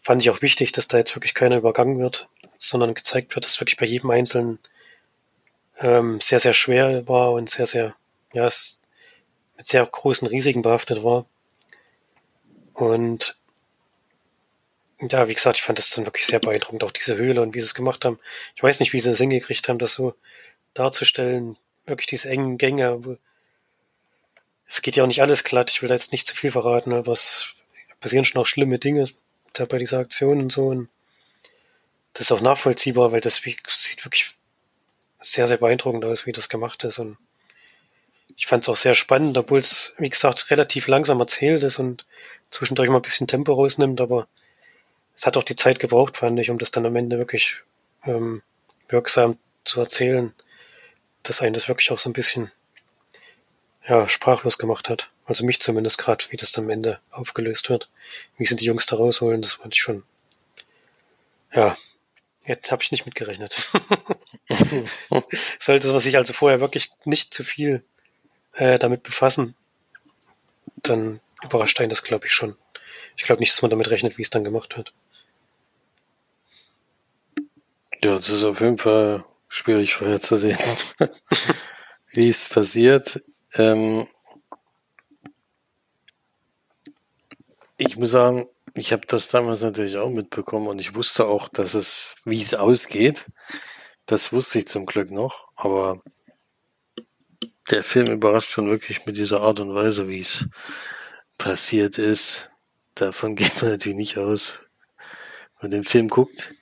[0.00, 2.28] fand ich auch wichtig, dass da jetzt wirklich keiner übergangen wird
[2.62, 4.60] sondern gezeigt wird, dass wirklich bei jedem Einzelnen
[5.80, 7.96] ähm, sehr, sehr schwer war und sehr, sehr,
[8.32, 8.78] ja, es
[9.56, 11.26] mit sehr großen Risiken behaftet war.
[12.74, 13.36] Und
[15.00, 17.60] ja, wie gesagt, ich fand das dann wirklich sehr beeindruckend, auch diese Höhle und wie
[17.60, 18.20] sie es gemacht haben.
[18.54, 20.14] Ich weiß nicht, wie sie das hingekriegt haben, das so
[20.74, 21.56] darzustellen.
[21.86, 23.18] Wirklich diese engen Gänge.
[24.66, 25.70] Es geht ja auch nicht alles glatt.
[25.70, 27.54] Ich will da jetzt nicht zu viel verraten, aber es
[28.00, 29.08] passieren schon auch schlimme Dinge
[29.52, 30.68] da bei dieser Aktion und so.
[30.68, 30.88] Und
[32.14, 34.36] das ist auch nachvollziehbar, weil das sieht wirklich
[35.18, 36.98] sehr, sehr beeindruckend aus, wie das gemacht ist.
[36.98, 37.16] Und
[38.36, 42.06] ich fand es auch sehr spannend, obwohl es, wie gesagt, relativ langsam erzählt ist und
[42.50, 44.28] zwischendurch mal ein bisschen Tempo rausnimmt, aber
[45.16, 47.60] es hat auch die Zeit gebraucht, fand ich, um das dann am Ende wirklich
[48.04, 48.42] ähm,
[48.88, 50.34] wirksam zu erzählen,
[51.22, 52.50] dass einen das wirklich auch so ein bisschen
[53.86, 55.10] ja, sprachlos gemacht hat.
[55.24, 57.90] Also mich zumindest gerade, wie das dann am Ende aufgelöst wird.
[58.36, 60.02] Wie sind die Jungs da rausholen, das fand ich schon,
[61.52, 61.76] ja,
[62.44, 63.70] Jetzt habe ich nicht mitgerechnet.
[65.60, 67.84] Sollte man sich also vorher wirklich nicht zu viel
[68.54, 69.54] äh, damit befassen,
[70.76, 72.56] dann überrascht einen das, glaube ich, schon.
[73.16, 74.92] Ich glaube nicht, dass man damit rechnet, wie es dann gemacht wird.
[78.04, 80.58] Ja, das ist auf jeden Fall schwierig vorherzusehen,
[82.12, 83.22] wie es passiert.
[83.54, 84.06] Ähm
[87.76, 91.74] ich muss sagen, ich habe das damals natürlich auch mitbekommen und ich wusste auch, dass
[91.74, 93.26] es, wie es ausgeht.
[94.06, 96.02] Das wusste ich zum Glück noch, aber
[97.72, 100.46] der Film überrascht schon wirklich mit dieser Art und Weise, wie es
[101.38, 102.50] passiert ist.
[102.94, 104.60] Davon geht man natürlich nicht aus,
[105.60, 106.52] wenn man den Film guckt.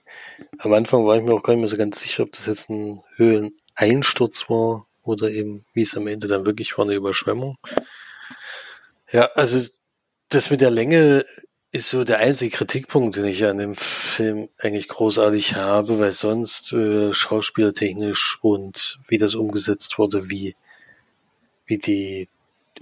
[0.59, 2.71] Am Anfang war ich mir auch gar nicht mehr so ganz sicher, ob das jetzt
[2.71, 7.57] ein Höhleneinsturz war oder eben, wie es am Ende dann wirklich war, eine Überschwemmung.
[9.11, 9.61] Ja, also
[10.29, 11.25] das mit der Länge
[11.73, 16.73] ist so der einzige Kritikpunkt, den ich an dem Film eigentlich großartig habe, weil sonst
[16.73, 20.57] äh, schauspielertechnisch und wie das umgesetzt wurde, wie,
[21.71, 22.29] wie die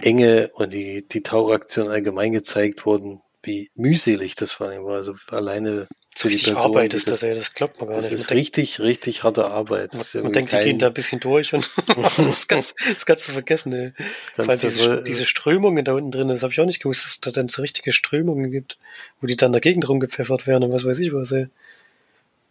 [0.01, 4.95] Enge und die, die Tauchaktion allgemein gezeigt wurden, wie mühselig das vor allem war.
[4.95, 6.71] Also alleine zu die Person.
[6.71, 8.13] Arbeit ist das, ey, das klappt man gar das nicht.
[8.15, 9.93] Das ist richtig, richtig harte Arbeit.
[9.93, 10.63] Man, man denkt, kein...
[10.63, 11.69] die gehen da ein bisschen durch und
[12.17, 13.93] das, kannst, das kannst du vergessen, ey.
[14.37, 17.21] Allem diese, diese Strömungen da unten drin, das habe ich auch nicht gewusst, dass es
[17.21, 18.79] da dann so richtige Strömungen gibt,
[19.21, 21.47] wo die dann dagegen rumgepfeffert werden und was weiß ich was, ey.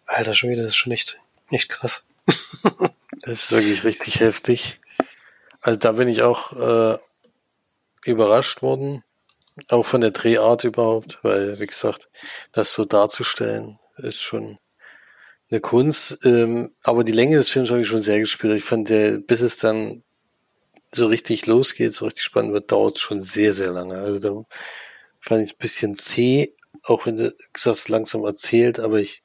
[0.07, 1.19] Alter Schwede, das ist schon echt,
[1.51, 2.05] echt krass.
[3.23, 4.79] das ist wirklich richtig heftig.
[5.61, 6.99] Also da bin ich auch äh,
[8.05, 9.03] überrascht worden,
[9.71, 12.09] auch von der Drehart überhaupt, weil, wie gesagt,
[12.53, 14.59] das so darzustellen, ist schon
[15.51, 16.25] eine Kunst.
[16.25, 18.57] Ähm, aber die Länge des Films habe ich schon sehr gespielt.
[18.57, 20.03] Ich fand, der, bis es dann
[20.93, 23.97] so richtig losgeht, so richtig spannend wird, dauert schon sehr, sehr lange.
[23.97, 24.45] Also da
[25.21, 29.23] fand ich es ein bisschen zäh, auch wenn du gesagt langsam erzählt, aber ich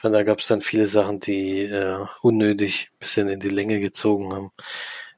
[0.00, 3.80] fand, da gab es dann viele Sachen, die äh, unnötig ein bisschen in die Länge
[3.80, 4.50] gezogen haben.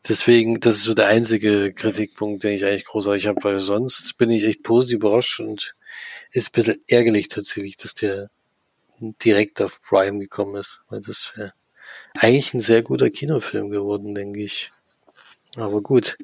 [0.08, 4.30] Deswegen, das ist so der einzige Kritikpunkt, den ich eigentlich großartig habe, weil sonst bin
[4.30, 5.74] ich echt positiv überrascht und
[6.30, 8.30] ist ein bisschen ärgerlich tatsächlich, dass der
[9.00, 11.52] direkt auf Prime gekommen ist, weil das wäre
[12.14, 14.70] eigentlich ein sehr guter Kinofilm geworden, denke ich.
[15.56, 16.16] Aber gut,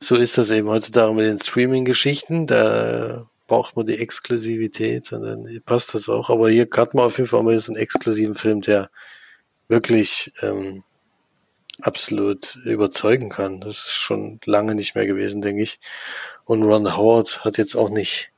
[0.00, 5.60] so ist das eben heutzutage mit den Streaming-Geschichten, da braucht man die Exklusivität und dann
[5.66, 6.30] passt das auch.
[6.30, 8.90] Aber hier hat man auf jeden Fall mal so einen exklusiven Film, der
[9.68, 10.84] wirklich ähm,
[11.82, 13.60] absolut überzeugen kann.
[13.60, 15.78] Das ist schon lange nicht mehr gewesen, denke ich.
[16.44, 18.30] Und Ron Howard hat jetzt auch nicht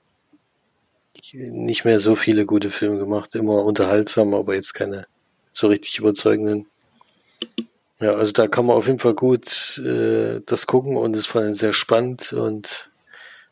[1.35, 5.07] nicht mehr so viele gute Filme gemacht, immer unterhaltsam, aber jetzt keine
[5.52, 6.66] so richtig überzeugenden.
[8.00, 11.55] Ja, also da kann man auf jeden Fall gut äh, das gucken und es war
[11.55, 12.90] sehr spannend und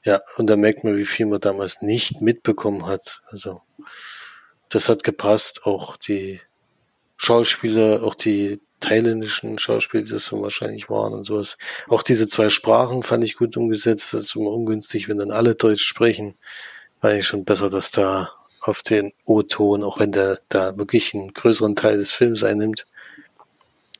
[0.04, 3.20] ja, und da merkt man, wie viel man damals nicht mitbekommen hat.
[3.30, 3.60] Also
[4.68, 6.40] das hat gepasst, auch die
[7.16, 11.56] Schauspieler, auch die thailändischen Schauspieler, die das so wahrscheinlich waren und sowas.
[11.88, 14.14] Auch diese zwei Sprachen fand ich gut umgesetzt.
[14.14, 16.34] Das ist immer ungünstig, wenn dann alle Deutsch sprechen.
[17.00, 21.32] War ich schon besser, dass da auf den O-Ton, auch wenn der da wirklich einen
[21.32, 22.86] größeren Teil des Films einnimmt,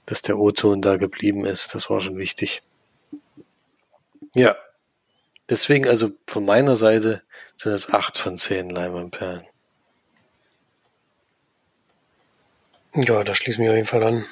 [0.06, 1.74] dass der O-Ton da geblieben ist.
[1.74, 2.62] Das war schon wichtig.
[4.34, 4.56] Ja.
[5.48, 7.22] Deswegen, also von meiner Seite
[7.56, 9.44] sind es acht von zehn Leinwandperlen.
[12.94, 14.24] Ja, da schließen wir auf jeden Fall an.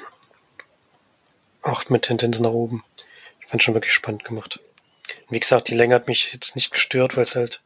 [1.62, 2.84] Acht mit Tendenz nach oben.
[3.40, 4.60] Ich fand schon wirklich spannend gemacht.
[5.30, 7.62] Wie gesagt, die Länge hat mich jetzt nicht gestört, weil es halt,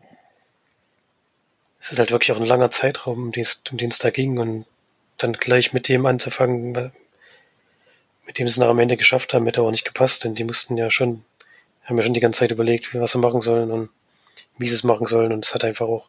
[1.80, 4.10] es ist halt wirklich auch ein langer Zeitraum, um den es, um den es da
[4.10, 4.66] ging und
[5.18, 6.72] dann gleich mit dem anzufangen,
[8.26, 10.44] mit dem sie es nach am Ende geschafft haben, hätte auch nicht gepasst, denn die
[10.44, 11.24] mussten ja schon,
[11.84, 13.90] haben ja schon die ganze Zeit überlegt, was sie machen sollen und
[14.58, 16.08] wie sie es machen sollen und es hat einfach auch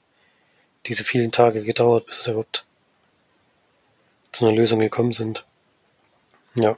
[0.85, 2.65] diese vielen Tage gedauert, bis sie überhaupt
[4.31, 5.45] zu einer Lösung gekommen sind.
[6.55, 6.77] Ja.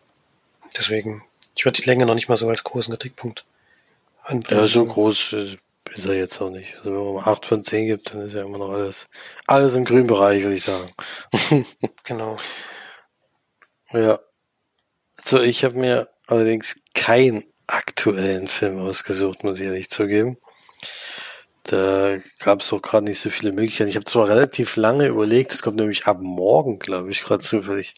[0.77, 1.23] Deswegen,
[1.55, 3.45] ich würde die Länge noch nicht mal so als großen Kritikpunkt
[4.23, 4.61] anfangen.
[4.61, 5.33] Ja, so groß
[5.93, 6.75] ist er jetzt auch nicht.
[6.77, 9.07] Also wenn man 8 von 10 gibt, dann ist ja immer noch alles,
[9.47, 10.91] alles im grünen Bereich, würde ich sagen.
[12.03, 12.37] genau.
[13.91, 14.19] Ja.
[15.13, 20.37] So, ich habe mir allerdings keinen aktuellen Film ausgesucht, muss ich ehrlich zugeben.
[21.63, 23.89] Da gab es auch gerade nicht so viele Möglichkeiten.
[23.89, 27.95] Ich habe zwar relativ lange überlegt, es kommt nämlich ab morgen, glaube ich, gerade zufällig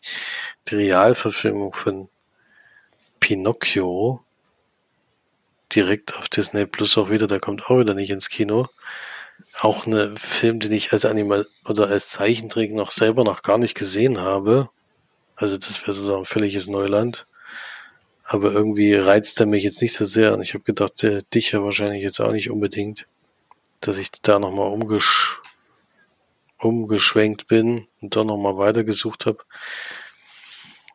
[0.69, 2.09] die Realverfilmung von
[3.19, 4.23] Pinocchio
[5.73, 8.67] direkt auf Disney Plus auch wieder, der kommt auch wieder nicht ins Kino.
[9.61, 13.75] Auch eine Film, den ich als Animal oder als Zeichentrick noch selber noch gar nicht
[13.75, 14.69] gesehen habe.
[15.35, 17.27] Also das wäre sozusagen völliges Neuland.
[18.23, 20.33] Aber irgendwie reizt er mich jetzt nicht so sehr.
[20.33, 23.05] Und ich habe gedacht, der, dich ja wahrscheinlich jetzt auch nicht unbedingt,
[23.79, 25.41] dass ich da nochmal umgesch
[26.59, 29.43] umgeschwenkt bin und da nochmal weitergesucht habe.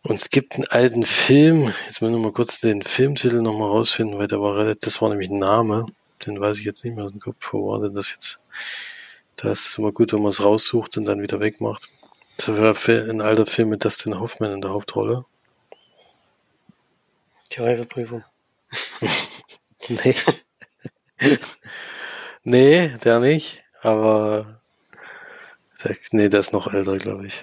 [0.05, 4.19] Und es gibt einen alten Film, jetzt müssen wir mal kurz den Filmtitel nochmal rausfinden,
[4.19, 5.87] weil der war relativ, das war nämlich ein Name,
[6.27, 8.43] den weiß ich jetzt nicht mehr aus dem Kopf, wo war denn das jetzt?
[9.37, 11.89] Da ist es immer gut, wenn man es raussucht und dann wieder wegmacht.
[12.37, 12.77] Das war
[13.11, 15.25] ein alter Film mit Dustin Hoffman in der Hauptrolle.
[17.53, 18.25] Die Reifeprüfung.
[19.89, 20.15] nee.
[22.43, 23.63] nee, der nicht.
[23.83, 24.61] aber
[25.85, 27.43] der, nee, der ist noch älter, glaube ich.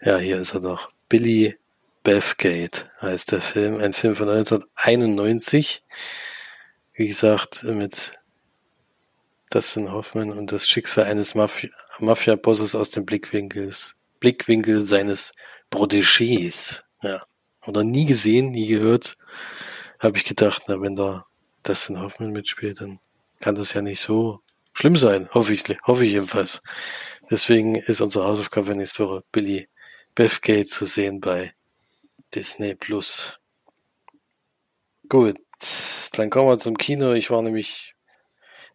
[0.00, 0.93] Ja, hier ist er doch.
[1.08, 1.56] Billy
[2.02, 3.80] Bathgate heißt der Film.
[3.80, 5.82] Ein Film von 1991.
[6.92, 8.12] Wie gesagt, mit
[9.50, 15.32] Dustin Hoffman und das Schicksal eines Mafia-Bosses aus dem Blickwinkels, Blickwinkel seines
[15.70, 16.82] Protégés.
[17.02, 17.24] Ja.
[17.66, 19.16] Oder nie gesehen, nie gehört.
[19.98, 21.26] Habe ich gedacht, na, wenn da
[21.62, 22.98] Dustin Hoffman mitspielt, dann
[23.40, 24.40] kann das ja nicht so
[24.72, 25.28] schlimm sein.
[25.32, 26.60] Hoffe ich, hoffe ich jedenfalls.
[27.30, 29.68] Deswegen ist unsere Hausaufgabe nächste Woche Billy
[30.14, 31.54] Bethgate zu sehen bei
[32.34, 33.40] Disney Plus.
[35.08, 35.36] Gut,
[36.12, 37.12] dann kommen wir zum Kino.
[37.12, 37.96] Ich war nämlich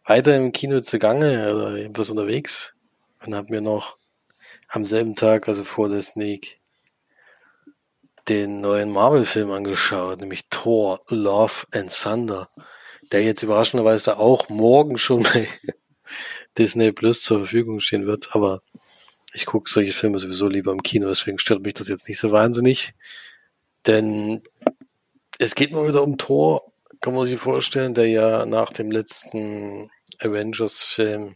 [0.04, 2.74] weiter im Kino zugange oder irgendwas unterwegs
[3.24, 3.96] und habe mir noch
[4.68, 6.60] am selben Tag, also vor der Sneak,
[8.28, 12.50] den neuen Marvel-Film angeschaut, nämlich Thor, Love and Thunder,
[13.12, 15.48] der jetzt überraschenderweise auch morgen schon bei
[16.58, 18.60] Disney Plus zur Verfügung stehen wird, aber
[19.32, 22.32] ich gucke solche Filme sowieso lieber im Kino, deswegen stört mich das jetzt nicht so
[22.32, 22.90] wahnsinnig.
[23.86, 24.42] Denn
[25.38, 29.90] es geht mal wieder um Thor, kann man sich vorstellen, der ja nach dem letzten
[30.18, 31.34] Avengers-Film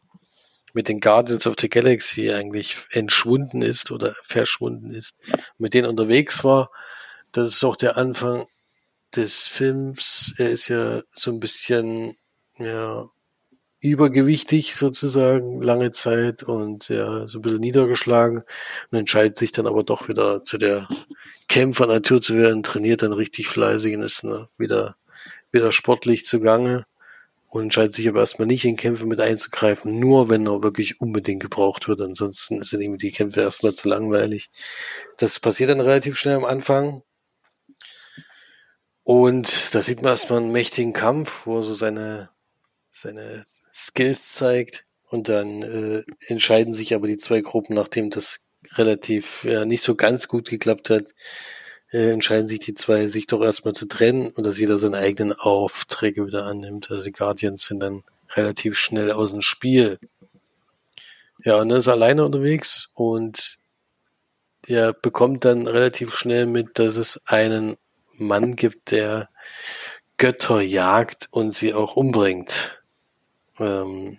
[0.75, 5.15] mit den Guardians of the Galaxy eigentlich entschwunden ist oder verschwunden ist,
[5.57, 6.71] mit denen unterwegs war.
[7.33, 8.47] Das ist auch der Anfang
[9.15, 10.35] des Films.
[10.39, 12.17] Er ist ja so ein bisschen
[12.59, 13.07] ja,
[13.85, 18.43] übergewichtig sozusagen lange Zeit und ja, so ein bisschen niedergeschlagen
[18.91, 20.89] und entscheidet sich dann aber doch wieder zu der
[21.49, 24.97] Kämpfer-Natur zu werden, trainiert dann richtig fleißig und ist dann wieder,
[25.53, 26.87] wieder sportlich zugange
[27.49, 31.43] und entscheidet sich aber erstmal nicht in Kämpfe mit einzugreifen, nur wenn er wirklich unbedingt
[31.43, 32.01] gebraucht wird.
[32.01, 34.49] Ansonsten sind ihm die Kämpfe erstmal zu langweilig.
[35.19, 37.03] Das passiert dann relativ schnell am Anfang.
[39.03, 42.31] Und da sieht man erstmal einen mächtigen Kampf, wo er so seine,
[42.89, 43.45] seine
[43.75, 44.85] Skills zeigt.
[45.09, 48.41] Und dann äh, entscheiden sich aber die zwei Gruppen, nachdem das
[48.75, 51.09] relativ ja, nicht so ganz gut geklappt hat,
[51.93, 55.33] äh, entscheiden sich die zwei, sich doch erstmal zu trennen und dass jeder seine eigenen
[55.33, 56.91] Aufträge wieder annimmt.
[56.91, 58.03] Also die Guardians sind dann
[58.35, 59.99] relativ schnell aus dem Spiel.
[61.45, 63.59] Ja, und er ist alleine unterwegs und
[64.67, 67.77] er bekommt dann relativ schnell mit, dass es einen
[68.17, 69.29] Mann gibt, der
[70.17, 72.84] Götter jagt und sie auch umbringt.
[73.59, 74.19] Ähm,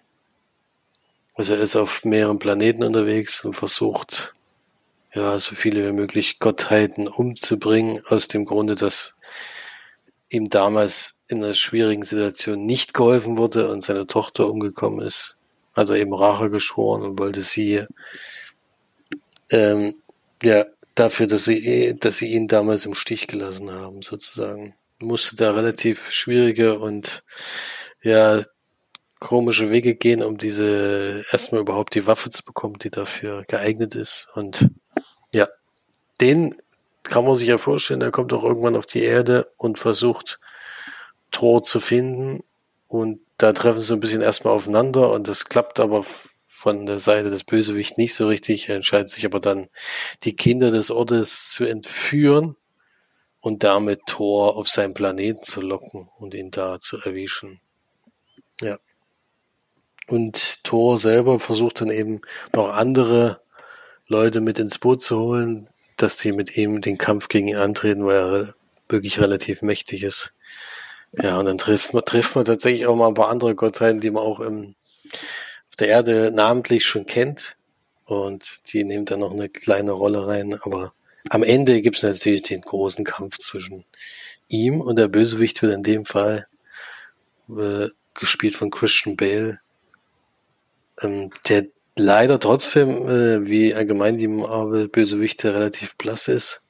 [1.36, 4.34] also er ist auf mehreren Planeten unterwegs und versucht,
[5.14, 9.16] ja, so viele wie möglich Gottheiten umzubringen, aus dem Grunde, dass
[10.30, 15.38] ihm damals in einer schwierigen Situation nicht geholfen wurde und seine Tochter umgekommen ist,
[15.74, 17.86] hat er eben Rache geschworen und wollte sie,
[19.52, 19.94] ähm,
[20.42, 24.76] ja, dafür, dass sie, dass sie ihn damals im Stich gelassen haben, sozusagen.
[25.00, 27.24] Musste da relativ schwierige und
[28.02, 28.42] ja,
[29.26, 34.28] komische Wege gehen, um diese erstmal überhaupt die Waffe zu bekommen, die dafür geeignet ist.
[34.36, 34.70] Und
[35.34, 35.48] ja,
[36.22, 36.62] den
[37.02, 40.40] kann man sich ja vorstellen, der kommt auch irgendwann auf die Erde und versucht
[41.32, 42.44] Thor zu finden.
[42.88, 46.06] Und da treffen sie ein bisschen erstmal aufeinander und das klappt aber
[46.46, 48.70] von der Seite des Bösewichts nicht so richtig.
[48.70, 49.70] Er entscheidet sich aber dann,
[50.22, 52.58] die Kinder des Ortes zu entführen
[53.40, 57.60] und damit Thor auf seinen Planeten zu locken und ihn da zu erwischen.
[58.62, 58.78] Ja.
[60.08, 62.22] Und Thor selber versucht dann eben
[62.54, 63.42] noch andere
[64.08, 68.06] Leute mit ins Boot zu holen, dass die mit ihm den Kampf gegen ihn antreten,
[68.06, 68.56] weil er
[68.90, 70.34] wirklich relativ mächtig ist.
[71.14, 74.12] Ja, und dann trifft man, trifft man tatsächlich auch mal ein paar andere Gottheiten, die
[74.12, 74.76] man auch im,
[75.70, 77.58] auf der Erde namentlich schon kennt.
[78.06, 80.60] Und die nehmen dann noch eine kleine Rolle rein.
[80.62, 80.94] Aber
[81.30, 83.86] am Ende gibt es natürlich den großen Kampf zwischen
[84.48, 86.48] ihm und der Bösewicht wird in dem Fall
[87.50, 89.60] äh, gespielt von Christian Bale,
[91.02, 91.66] ähm, der
[91.98, 96.62] leider trotzdem, äh, wie allgemein die Marvel-Bösewichte relativ blass ist.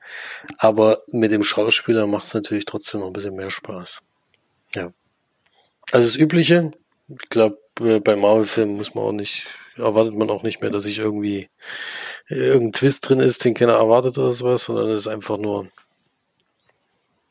[0.57, 4.01] Aber mit dem Schauspieler macht es natürlich trotzdem noch ein bisschen mehr Spaß.
[4.75, 4.91] Ja.
[5.91, 6.71] Also das Übliche,
[7.07, 10.83] ich glaube, äh, bei Marvel-Filmen muss man auch nicht, erwartet man auch nicht mehr, dass
[10.83, 11.49] sich irgendwie
[12.27, 15.67] irgendein Twist drin ist, den keiner erwartet oder sowas, sondern es ist einfach nur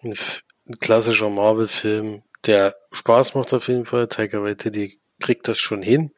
[0.03, 0.15] ein,
[0.69, 4.09] ein klassischer Marvel-Film, der Spaß macht auf jeden Fall.
[4.09, 6.13] Taika Waititi kriegt das schon hin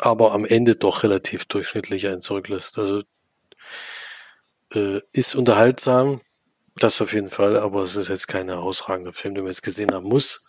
[0.00, 2.78] aber am Ende doch relativ durchschnittlich einen zurücklässt.
[2.78, 3.02] Also
[4.72, 6.20] äh, ist unterhaltsam,
[6.76, 9.94] das auf jeden Fall, aber es ist jetzt kein herausragender Film, den man jetzt gesehen
[9.94, 10.44] haben muss.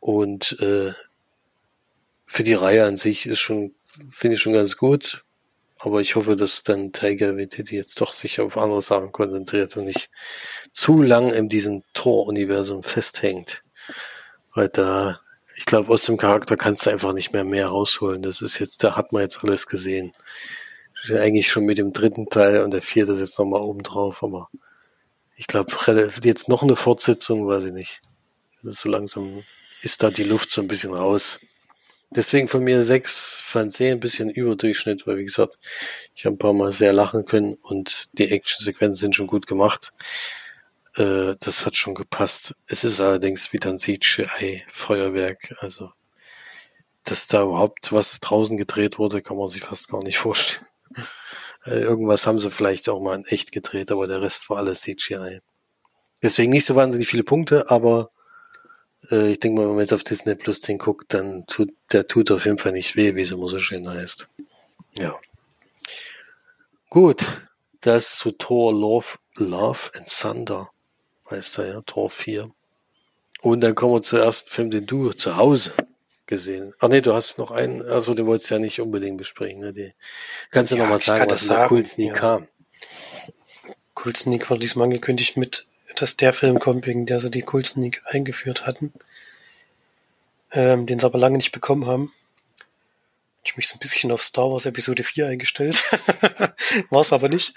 [0.00, 0.92] Und äh,
[2.26, 3.74] für die Reihe an sich ist schon,
[4.10, 5.24] finde ich schon ganz gut.
[5.80, 9.84] Aber ich hoffe, dass dann Tiger Waititi jetzt doch sich auf andere Sachen konzentriert und
[9.84, 10.10] nicht
[10.70, 13.64] zu lang in diesem Tor-Universum festhängt.
[14.54, 15.20] Weil da
[15.56, 18.22] Ich glaube, aus dem Charakter kannst du einfach nicht mehr mehr rausholen.
[18.22, 20.12] Das ist jetzt, da hat man jetzt alles gesehen.
[21.10, 24.48] Eigentlich schon mit dem dritten Teil und der vierte ist jetzt nochmal oben drauf, aber
[25.36, 25.72] ich glaube,
[26.22, 28.00] jetzt noch eine Fortsetzung, weiß ich nicht.
[28.62, 29.42] So langsam
[29.82, 31.40] ist da die Luft so ein bisschen raus.
[32.10, 35.58] Deswegen von mir sechs Fernsehen ein bisschen Überdurchschnitt, weil wie gesagt,
[36.14, 39.92] ich habe ein paar Mal sehr lachen können und die Actionsequenzen sind schon gut gemacht.
[40.96, 42.54] Äh, das hat schon gepasst.
[42.66, 45.54] Es ist allerdings wieder ein CGI-Feuerwerk.
[45.58, 45.90] Also,
[47.04, 50.66] dass da überhaupt was draußen gedreht wurde, kann man sich fast gar nicht vorstellen.
[51.64, 54.82] Äh, irgendwas haben sie vielleicht auch mal in echt gedreht, aber der Rest war alles
[54.82, 55.40] CGI.
[56.22, 58.10] Deswegen nicht so wahnsinnig viele Punkte, aber
[59.10, 62.06] äh, ich denke mal, wenn man jetzt auf Disney Plus 10 guckt, dann tut der
[62.06, 64.28] tut auf jeden Fall nicht weh, wie es immer so schön heißt.
[64.98, 65.18] Ja.
[66.88, 67.42] Gut,
[67.80, 70.70] das zu Thor Love, Love and Thunder
[71.30, 72.50] heißt er ja, Tor 4.
[73.40, 75.72] Und dann kommen wir zum ersten Film, den du zu Hause
[76.26, 76.74] gesehen.
[76.80, 79.60] Ach nee, du hast noch einen, also den wolltest du ja nicht unbedingt besprechen.
[79.60, 79.72] Ne?
[79.72, 79.92] Die,
[80.50, 82.20] kannst du ja, noch mal sagen, was in der Sneak ja.
[82.20, 82.48] kam?
[84.16, 88.66] Sneak war diesmal angekündigt mit, dass der Film kommt, wegen der sie die Sneak eingeführt
[88.66, 88.92] hatten.
[90.52, 92.12] Ähm, den sie aber lange nicht bekommen haben.
[93.44, 95.82] Ich mich so ein bisschen auf Star Wars Episode 4 eingestellt.
[96.90, 97.54] War es aber nicht.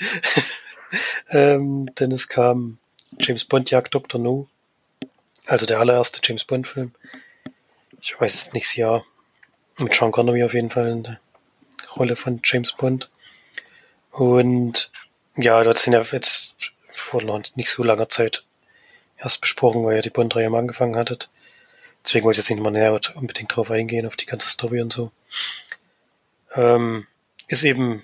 [1.29, 2.79] ähm, denn es kam
[3.19, 4.19] James Bond jagt Dr.
[4.19, 4.47] No.
[5.45, 6.93] Also der allererste James Bond Film.
[8.01, 9.05] Ich weiß nicht, Jahr.
[9.77, 11.19] Mit Sean Connery auf jeden Fall in der
[11.95, 13.09] Rolle von James Bond.
[14.11, 14.91] Und
[15.35, 16.55] ja, das sind ja jetzt
[16.89, 18.43] vor noch nicht so langer Zeit
[19.17, 21.29] erst besprochen, weil ja die Bond-Reihe mal angefangen hattet.
[22.03, 24.93] Deswegen wollte ich jetzt nicht mal näher unbedingt drauf eingehen, auf die ganze Story und
[24.93, 25.11] so.
[26.53, 27.05] Ähm,
[27.47, 28.03] ist eben,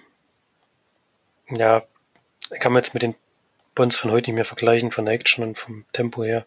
[1.50, 1.84] ja,
[2.60, 3.16] kann man jetzt mit den
[3.76, 6.46] Bonds von heute nicht mehr vergleichen, von der Action und vom Tempo her.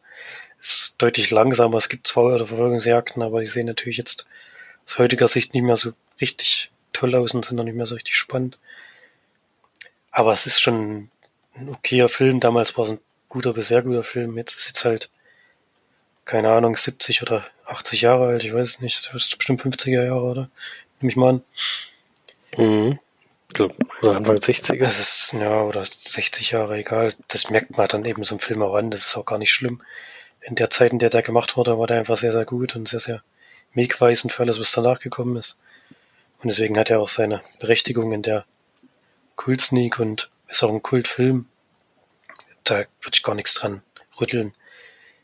[0.60, 1.78] Ist deutlich langsamer.
[1.78, 4.26] Es gibt zwei oder Verfolgungsjagden, aber die sehen natürlich jetzt
[4.86, 7.94] aus heutiger Sicht nicht mehr so richtig toll aus und sind noch nicht mehr so
[7.94, 8.58] richtig spannend.
[10.10, 11.10] Aber es ist schon
[11.56, 12.40] ein okayer Film.
[12.40, 14.38] Damals war es ein guter bis sehr guter Film.
[14.38, 15.10] Jetzt ist jetzt halt,
[16.24, 18.44] keine Ahnung, 70 oder 80 Jahre alt.
[18.44, 19.06] Ich weiß es nicht.
[19.06, 20.50] Das ist bestimmt 50er Jahre, oder?
[21.00, 21.42] Nehme ich mal an.
[22.56, 22.98] Mhm
[23.54, 24.78] glaube, oder Anfang 60er.
[24.78, 27.14] Das ist, ja, oder 60 Jahre, egal.
[27.28, 28.90] Das merkt man dann eben so im Film auch an.
[28.90, 29.82] Das ist auch gar nicht schlimm.
[30.40, 32.88] In der Zeit, in der der gemacht wurde, war der einfach sehr, sehr gut und
[32.88, 33.22] sehr, sehr
[33.74, 35.58] wegweisend für alles, was danach gekommen ist.
[36.42, 38.44] Und deswegen hat er auch seine Berechtigung in der
[39.36, 41.46] Kult-Sneak und ist auch ein Kultfilm.
[42.64, 43.82] Da würde ich gar nichts dran
[44.20, 44.54] rütteln.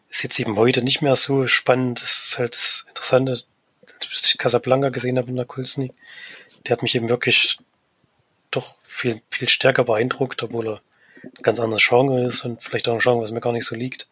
[0.08, 2.02] Ist jetzt eben heute nicht mehr so spannend.
[2.02, 5.92] Das ist halt das Interessante, als ich Casablanca gesehen habe in der Kult-Sneak.
[6.66, 7.58] Der hat mich eben wirklich
[8.56, 10.82] doch viel, viel stärker beeindruckt, obwohl er
[11.24, 13.74] ein ganz anderes Genre ist und vielleicht auch ein Genre, was mir gar nicht so
[13.74, 14.08] liegt.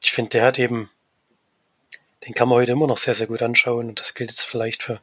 [0.00, 0.90] Ich finde, der hat eben,
[2.26, 4.82] den kann man heute immer noch sehr, sehr gut anschauen und das gilt jetzt vielleicht
[4.82, 5.00] für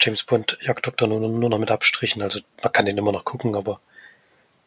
[0.00, 2.22] James Bond Jagd Doktor nur, nur noch mit Abstrichen.
[2.22, 3.80] Also man kann den immer noch gucken, aber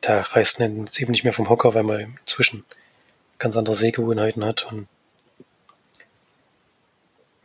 [0.03, 2.65] der reißt jetzt eben nicht mehr vom Hocker, weil man inzwischen
[3.39, 4.87] ganz andere Sehgewohnheiten hat und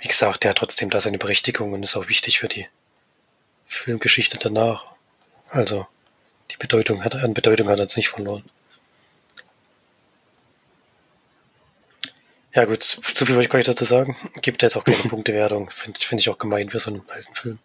[0.00, 2.68] wie gesagt, der hat trotzdem da seine Berechtigung und ist auch wichtig für die
[3.64, 4.86] Filmgeschichte danach.
[5.50, 5.86] Also,
[6.50, 8.44] die Bedeutung hat, an Bedeutung hat er jetzt nicht verloren.
[12.54, 14.16] Ja gut, zu viel wollte ich dazu sagen.
[14.42, 15.70] Gibt jetzt auch keine Punktewertung.
[15.70, 17.58] Finde find ich auch gemein für so einen alten Film.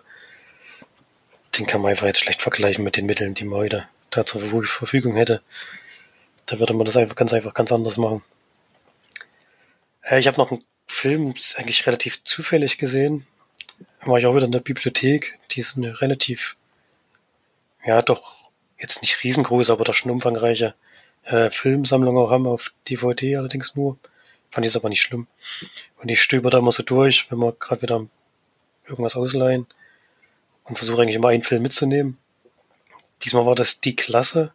[1.58, 4.42] Den kann man einfach jetzt schlecht vergleichen mit den Mitteln, die man heute da zur
[4.64, 5.42] Verfügung hätte.
[6.46, 8.24] Da würde man das einfach ganz einfach ganz anders machen.
[10.04, 13.26] Äh, ich habe noch einen Film, ist eigentlich relativ zufällig gesehen.
[14.02, 15.40] War ich auch wieder in der Bibliothek.
[15.52, 16.56] Die ist eine relativ
[17.86, 20.76] ja doch jetzt nicht riesengroß, aber doch schon umfangreiche
[21.24, 23.98] äh, Filmsammlung auch haben auf DVD allerdings nur.
[24.52, 25.28] Fand ich es aber nicht schlimm.
[25.98, 28.06] Und ich stöber da immer so durch, wenn wir gerade wieder
[28.86, 29.66] irgendwas ausleihen
[30.66, 32.18] und versuche eigentlich immer einen Film mitzunehmen.
[33.24, 34.54] Diesmal war das Die Klasse.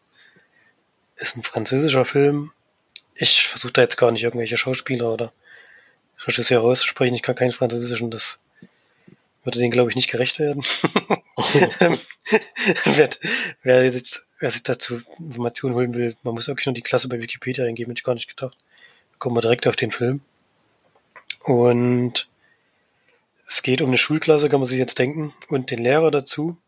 [1.16, 2.52] Ist ein französischer Film.
[3.14, 5.32] Ich versuche da jetzt gar nicht irgendwelche Schauspieler oder
[6.26, 7.14] Regisseure auszusprechen.
[7.14, 8.40] Ich kann keinen Französischen, das
[9.48, 10.62] würde den, glaube ich, nicht gerecht werden.
[12.84, 13.08] wer,
[13.62, 17.18] wer, jetzt, wer sich dazu Informationen holen will, man muss wirklich nur die Klasse bei
[17.22, 18.58] Wikipedia eingeben, hätte ich gar nicht gedacht.
[19.18, 20.20] kommen wir direkt auf den Film.
[21.44, 22.28] Und
[23.46, 26.58] es geht um eine Schulklasse, kann man sich jetzt denken, und den Lehrer dazu.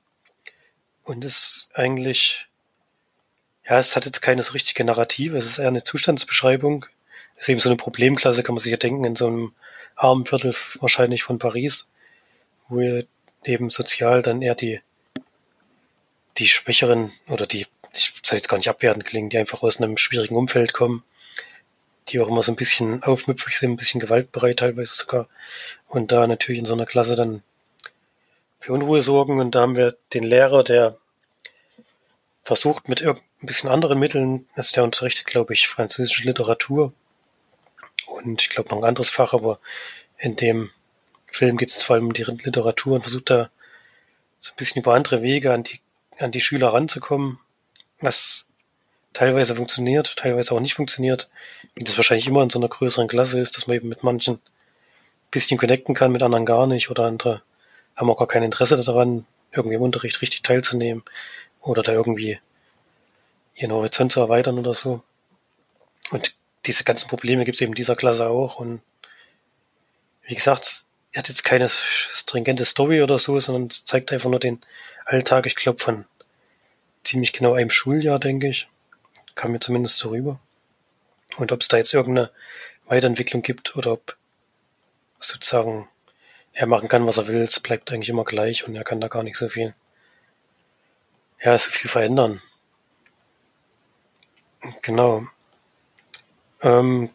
[1.04, 2.46] Und es ist eigentlich,
[3.68, 6.86] ja, es hat jetzt keine so richtige Narrative, es ist eher eine Zustandsbeschreibung.
[7.36, 9.52] Es ist eben so eine Problemklasse, kann man sich ja denken, in so einem
[9.96, 11.89] armen Viertel wahrscheinlich von Paris
[12.70, 13.06] wo ihr
[13.44, 14.80] eben sozial dann eher die,
[16.38, 19.96] die Schwächeren oder die, ich soll jetzt gar nicht abwertend klingen, die einfach aus einem
[19.96, 21.04] schwierigen Umfeld kommen,
[22.08, 25.28] die auch immer so ein bisschen aufmüpfig sind, ein bisschen gewaltbereit teilweise sogar.
[25.86, 27.42] Und da natürlich in so einer Klasse dann
[28.58, 29.40] für Unruhe sorgen.
[29.40, 30.98] Und da haben wir den Lehrer, der
[32.42, 36.92] versucht mit ein bisschen anderen Mitteln, also der unterrichtet, glaube ich, französische Literatur
[38.06, 39.60] und ich glaube noch ein anderes Fach, aber
[40.18, 40.70] in dem
[41.30, 43.50] Film geht es vor allem um die Literatur und versucht da
[44.38, 45.80] so ein bisschen über andere Wege an die,
[46.18, 47.38] an die Schüler ranzukommen,
[48.00, 48.48] was
[49.12, 51.30] teilweise funktioniert, teilweise auch nicht funktioniert,
[51.74, 54.34] wie das wahrscheinlich immer in so einer größeren Klasse ist, dass man eben mit manchen
[54.34, 54.40] ein
[55.30, 57.42] bisschen connecten kann, mit anderen gar nicht oder andere
[57.96, 61.02] haben auch gar kein Interesse daran, irgendwie im Unterricht richtig teilzunehmen
[61.60, 62.38] oder da irgendwie
[63.56, 65.02] ihren Horizont zu erweitern oder so.
[66.10, 66.34] Und
[66.66, 68.80] diese ganzen Probleme gibt es eben in dieser Klasse auch und
[70.24, 70.84] wie gesagt,
[71.16, 74.60] hat jetzt keine stringente Story oder so, sondern zeigt einfach nur den
[75.04, 76.04] Alltag, ich glaube, von
[77.02, 78.68] ziemlich genau einem Schuljahr, denke ich.
[79.34, 80.38] Kam mir zumindest so rüber.
[81.36, 82.30] Und ob es da jetzt irgendeine
[82.86, 84.16] Weiterentwicklung gibt oder ob
[85.18, 85.88] sozusagen
[86.52, 89.08] er machen kann, was er will, es bleibt eigentlich immer gleich und er kann da
[89.08, 89.74] gar nicht so viel,
[91.42, 92.42] ja, so viel verändern.
[94.82, 95.26] Genau.
[96.62, 97.10] Ähm,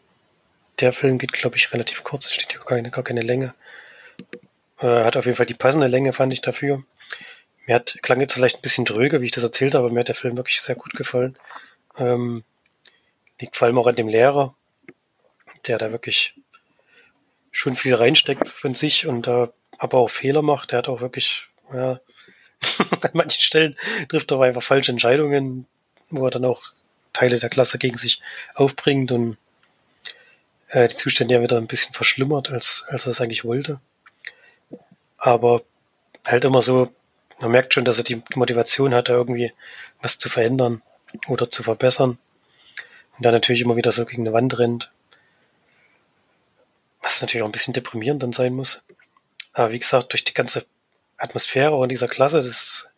[0.80, 3.54] der Film geht, glaube ich, relativ kurz, es steht hier gar keine, gar keine Länge.
[4.80, 6.84] Äh, hat auf jeden Fall die passende Länge, fand ich dafür.
[7.66, 10.02] Mir hat, klang jetzt vielleicht ein bisschen dröge, wie ich das erzählt habe, aber mir
[10.02, 11.38] hat der Film wirklich sehr gut gefallen.
[11.98, 12.44] Ähm,
[13.40, 14.56] liegt vor allem auch an dem Lehrer,
[15.68, 16.36] der da wirklich
[17.52, 20.72] schon viel reinsteckt von sich und da aber auch Fehler macht.
[20.72, 22.00] Der hat auch wirklich, ja,
[23.02, 23.76] an manchen Stellen
[24.10, 25.68] trifft er einfach falsche Entscheidungen,
[26.10, 26.62] wo er dann auch
[27.14, 28.22] Teile der Klasse gegen sich
[28.54, 29.38] aufbringt und
[30.70, 33.80] äh, die Zustände ja wieder ein bisschen verschlimmert, als, als er es eigentlich wollte.
[35.26, 35.64] Aber
[36.24, 36.94] halt immer so,
[37.40, 39.52] man merkt schon, dass er die Motivation hat, da irgendwie
[40.00, 40.84] was zu verändern
[41.28, 42.20] oder zu verbessern.
[43.18, 44.92] Und dann natürlich immer wieder so gegen eine Wand rennt.
[47.02, 48.84] Was natürlich auch ein bisschen deprimierend dann sein muss.
[49.54, 50.64] Aber wie gesagt, durch die ganze
[51.18, 52.92] Atmosphäre auch in dieser Klasse, das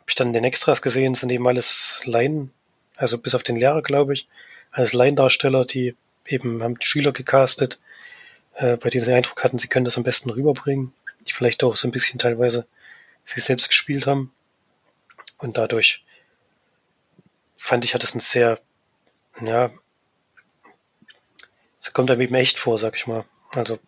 [0.00, 2.52] habe ich dann in den Extras gesehen, sind eben alles Laien,
[2.96, 4.28] also bis auf den Lehrer, glaube ich,
[4.72, 5.96] alles Laiendarsteller, die
[6.26, 7.80] eben haben Schüler gecastet,
[8.56, 10.92] äh, bei denen sie den Eindruck hatten, sie können das am besten rüberbringen,
[11.26, 12.66] die vielleicht auch so ein bisschen teilweise
[13.24, 14.32] sich selbst gespielt haben.
[15.38, 16.04] Und dadurch
[17.56, 18.60] fand ich, hat es ein sehr,
[19.40, 19.70] ja,
[21.78, 23.24] es kommt einem eben echt vor, sag ich mal.
[23.54, 23.78] Also,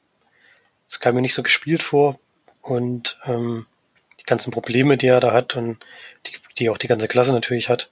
[0.87, 2.19] es kam mir nicht so gespielt vor
[2.63, 3.67] und ähm,
[4.21, 5.85] die ganzen Probleme, die er da hat und
[6.27, 7.91] die, die auch die ganze Klasse natürlich hat,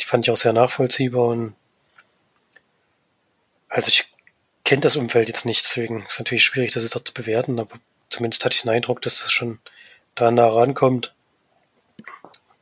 [0.00, 1.54] die fand ich auch sehr nachvollziehbar und
[3.68, 4.12] also ich
[4.64, 7.78] kenne das Umfeld jetzt nicht, deswegen ist natürlich schwierig, das jetzt auch zu bewerten, aber
[8.12, 9.58] zumindest hatte ich den Eindruck, dass das schon
[10.14, 11.14] da nah rankommt.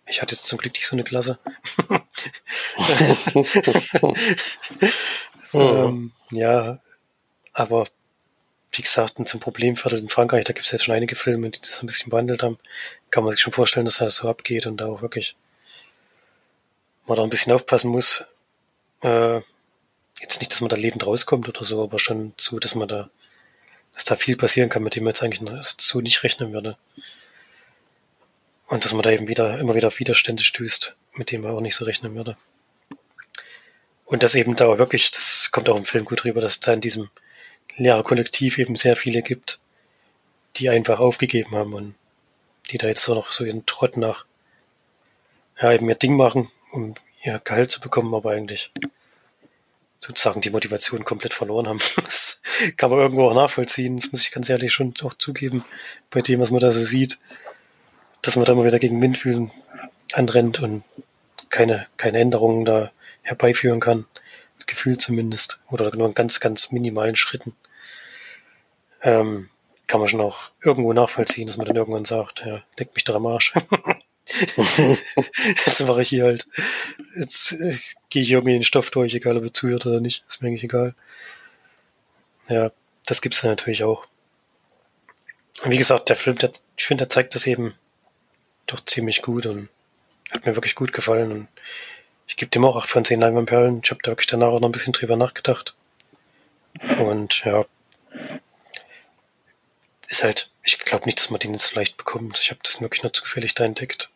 [0.07, 1.39] Ich hatte jetzt zum Glück nicht so eine Klasse.
[5.53, 6.81] ähm, ja,
[7.53, 7.87] aber
[8.73, 11.83] wie gesagt, zum Problemviertel in Frankreich, da gibt es jetzt schon einige Filme, die das
[11.83, 12.59] ein bisschen behandelt haben.
[13.11, 15.37] Kann man sich schon vorstellen, dass das so abgeht und da auch wirklich
[17.07, 18.25] man da ein bisschen aufpassen muss.
[19.03, 19.41] Äh,
[20.21, 23.11] jetzt nicht, dass man da lebend rauskommt oder so, aber schon so, dass man da,
[24.01, 25.43] dass da viel passieren kann, mit dem man jetzt eigentlich
[25.79, 26.79] so nicht rechnen würde.
[28.67, 31.61] Und dass man da eben wieder, immer wieder auf Widerstände stößt, mit dem man auch
[31.61, 32.35] nicht so rechnen würde.
[34.07, 36.81] Und dass eben da wirklich, das kommt auch im Film gut rüber, dass da in
[36.81, 37.11] diesem
[37.77, 39.61] Lehrerkollektiv eben sehr viele gibt,
[40.57, 41.95] die einfach aufgegeben haben und
[42.71, 44.25] die da jetzt so noch so ihren Trott nach,
[45.61, 48.73] ja, eben ihr Ding machen, um ihr Gehalt zu bekommen, aber eigentlich
[50.01, 51.81] sozusagen die Motivation komplett verloren haben.
[51.97, 52.43] Das
[52.77, 53.97] kann man irgendwo auch nachvollziehen.
[53.97, 55.65] Das muss ich ganz ehrlich schon auch zugeben,
[56.11, 57.19] bei dem, was man da so sieht,
[58.23, 59.51] dass man da mal wieder gegen Windfühlen
[60.13, 60.83] anrennt und
[61.49, 62.93] keine, keine Änderungen da
[63.23, 64.07] herbeiführen kann.
[64.71, 65.61] Gefühl zumindest.
[65.69, 67.55] Oder nur in ganz, ganz minimalen Schritten.
[69.03, 69.51] Ähm,
[69.87, 73.17] kann man schon auch irgendwo nachvollziehen, dass man dann irgendwann sagt, ja, deckt mich doch
[73.17, 73.53] am Arsch.
[75.67, 76.47] Jetzt mache ich hier halt.
[77.17, 77.79] Jetzt äh,
[78.09, 80.25] gehe ich irgendwie den Stoff durch, egal ob er zuhört oder nicht.
[80.29, 80.95] Ist mir eigentlich egal.
[82.49, 82.73] Ja,
[83.07, 84.07] das gibt's dann natürlich auch.
[85.63, 87.75] Und wie gesagt, der Film, der, ich finde, der zeigt das eben
[88.67, 89.69] doch ziemlich gut und
[90.31, 91.33] hat mir wirklich gut gefallen.
[91.33, 91.49] Und
[92.27, 93.81] ich gebe dem auch 8 von 10 Leinwandperlen.
[93.85, 95.75] Ich habe da wirklich danach auch noch ein bisschen drüber nachgedacht.
[96.99, 97.67] Und ja,
[100.09, 102.39] ist halt, ich glaube nicht, dass man den jetzt leicht bekommt.
[102.41, 104.11] Ich habe das wirklich nur zufällig da entdeckt.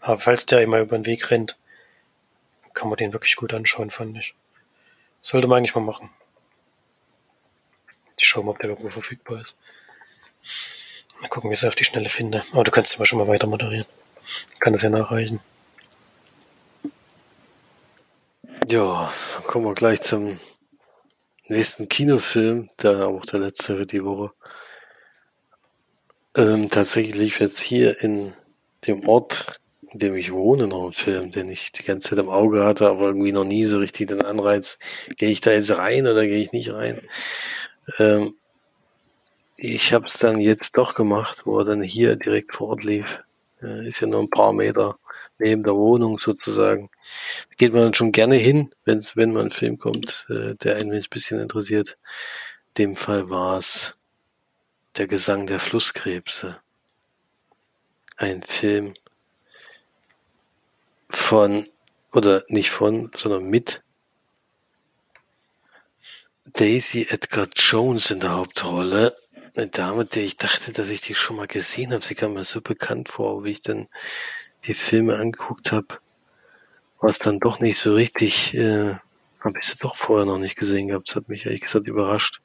[0.00, 1.58] Aber falls der immer über den Weg rennt,
[2.74, 4.34] kann man den wirklich gut anschauen, fand ich.
[5.20, 6.10] Sollte man eigentlich mal machen.
[8.16, 9.56] Ich schaue mal, ob der irgendwo verfügbar ist.
[11.20, 12.44] Mal gucken, wie ich es auf die Schnelle finde.
[12.52, 13.86] Aber du kannst immer schon mal weiter moderieren.
[14.60, 15.40] Kann das ja nachreichen.
[18.68, 19.10] Ja,
[19.46, 20.38] kommen wir gleich zum
[21.46, 24.32] nächsten Kinofilm, da auch der letzte für die Woche.
[26.36, 28.34] Ähm, tatsächlich lief jetzt hier in
[28.86, 29.58] dem Ort,
[29.92, 32.88] in dem ich wohne, noch ein Film, den ich die ganze Zeit im Auge hatte,
[32.88, 34.78] aber irgendwie noch nie so richtig den Anreiz,
[35.16, 37.00] gehe ich da jetzt rein oder gehe ich nicht rein.
[37.98, 38.34] Ähm,
[39.56, 43.20] ich habe es dann jetzt doch gemacht, wo er dann hier direkt vor Ort lief.
[43.62, 44.98] Äh, ist ja nur ein paar Meter
[45.38, 46.90] neben der Wohnung sozusagen.
[47.48, 50.76] Da geht man dann schon gerne hin, wenn's, wenn man einen Film kommt, äh, der
[50.76, 51.98] einen ein bisschen interessiert.
[52.68, 53.96] In dem Fall war es
[54.96, 56.60] Der Gesang der Flusskrebse.
[58.16, 58.94] Ein Film
[61.10, 61.66] von,
[62.12, 63.82] oder nicht von, sondern mit
[66.52, 69.14] Daisy Edgar Jones in der Hauptrolle.
[69.56, 72.04] Eine Dame, die ich dachte, dass ich die schon mal gesehen habe.
[72.04, 73.88] Sie kam mir so bekannt vor, wie ich dann
[74.66, 75.98] die Filme angeguckt habe,
[77.00, 78.94] war es dann doch nicht so richtig, äh,
[79.40, 81.08] habe ich sie doch vorher noch nicht gesehen gehabt.
[81.08, 82.40] Das hat mich ehrlich gesagt überrascht.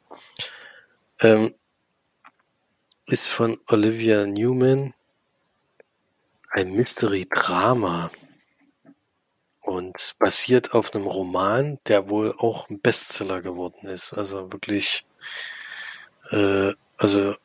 [1.20, 1.54] Ähm,
[3.06, 4.94] ist von Olivia Newman
[6.52, 8.12] ein Mystery-Drama
[9.64, 14.14] und basiert auf einem Roman, der wohl auch ein Bestseller geworden ist.
[14.14, 15.06] Also wirklich,
[16.32, 17.36] äh, also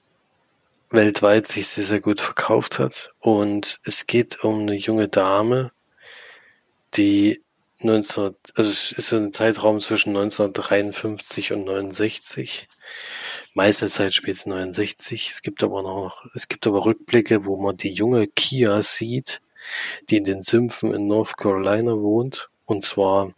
[0.91, 3.13] weltweit sich sehr, sehr gut verkauft hat.
[3.21, 5.71] Und es geht um eine junge Dame,
[6.95, 7.43] die
[7.81, 12.69] 19, also es ist so ein Zeitraum zwischen 1953 und 69.
[13.55, 15.29] Meiste Zeit spielt es 69.
[15.31, 19.41] Es gibt aber noch, es gibt aber Rückblicke, wo man die junge Kia sieht,
[20.09, 22.51] die in den Sümpfen in North Carolina wohnt.
[22.65, 23.33] Und zwar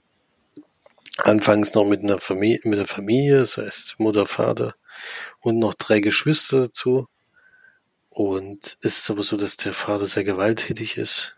[1.19, 4.75] anfangs noch mit einer Familie, mit der Familie, das heißt Mutter, Vater
[5.41, 7.07] und noch drei Geschwister dazu.
[8.09, 11.37] Und es ist aber so, dass der Vater sehr gewalttätig ist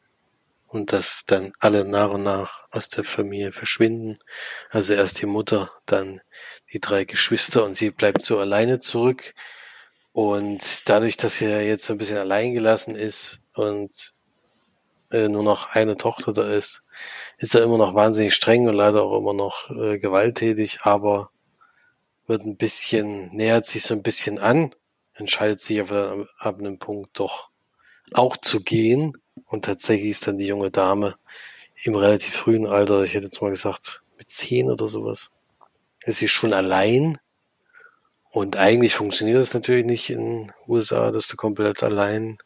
[0.67, 4.19] und dass dann alle nach und nach aus der Familie verschwinden.
[4.71, 6.23] Also erst die Mutter, dann
[6.73, 9.35] die drei Geschwister und sie bleibt so alleine zurück.
[10.13, 14.15] Und dadurch, dass sie jetzt so ein bisschen allein gelassen ist und
[15.13, 16.83] äh, nur noch eine Tochter da ist,
[17.39, 21.31] ist er immer noch wahnsinnig streng und leider auch immer noch äh, gewalttätig, aber
[22.27, 24.71] wird ein bisschen, nähert sich so ein bisschen an
[25.15, 27.51] entscheidet sich aber ab einem Punkt doch
[28.13, 29.17] auch zu gehen.
[29.47, 31.17] Und tatsächlich ist dann die junge Dame
[31.85, 35.31] im relativ frühen Alter, ich hätte jetzt mal gesagt, mit zehn oder sowas,
[36.05, 37.19] ist sie schon allein.
[38.31, 42.39] Und eigentlich funktioniert das natürlich nicht in USA, dass du komplett allein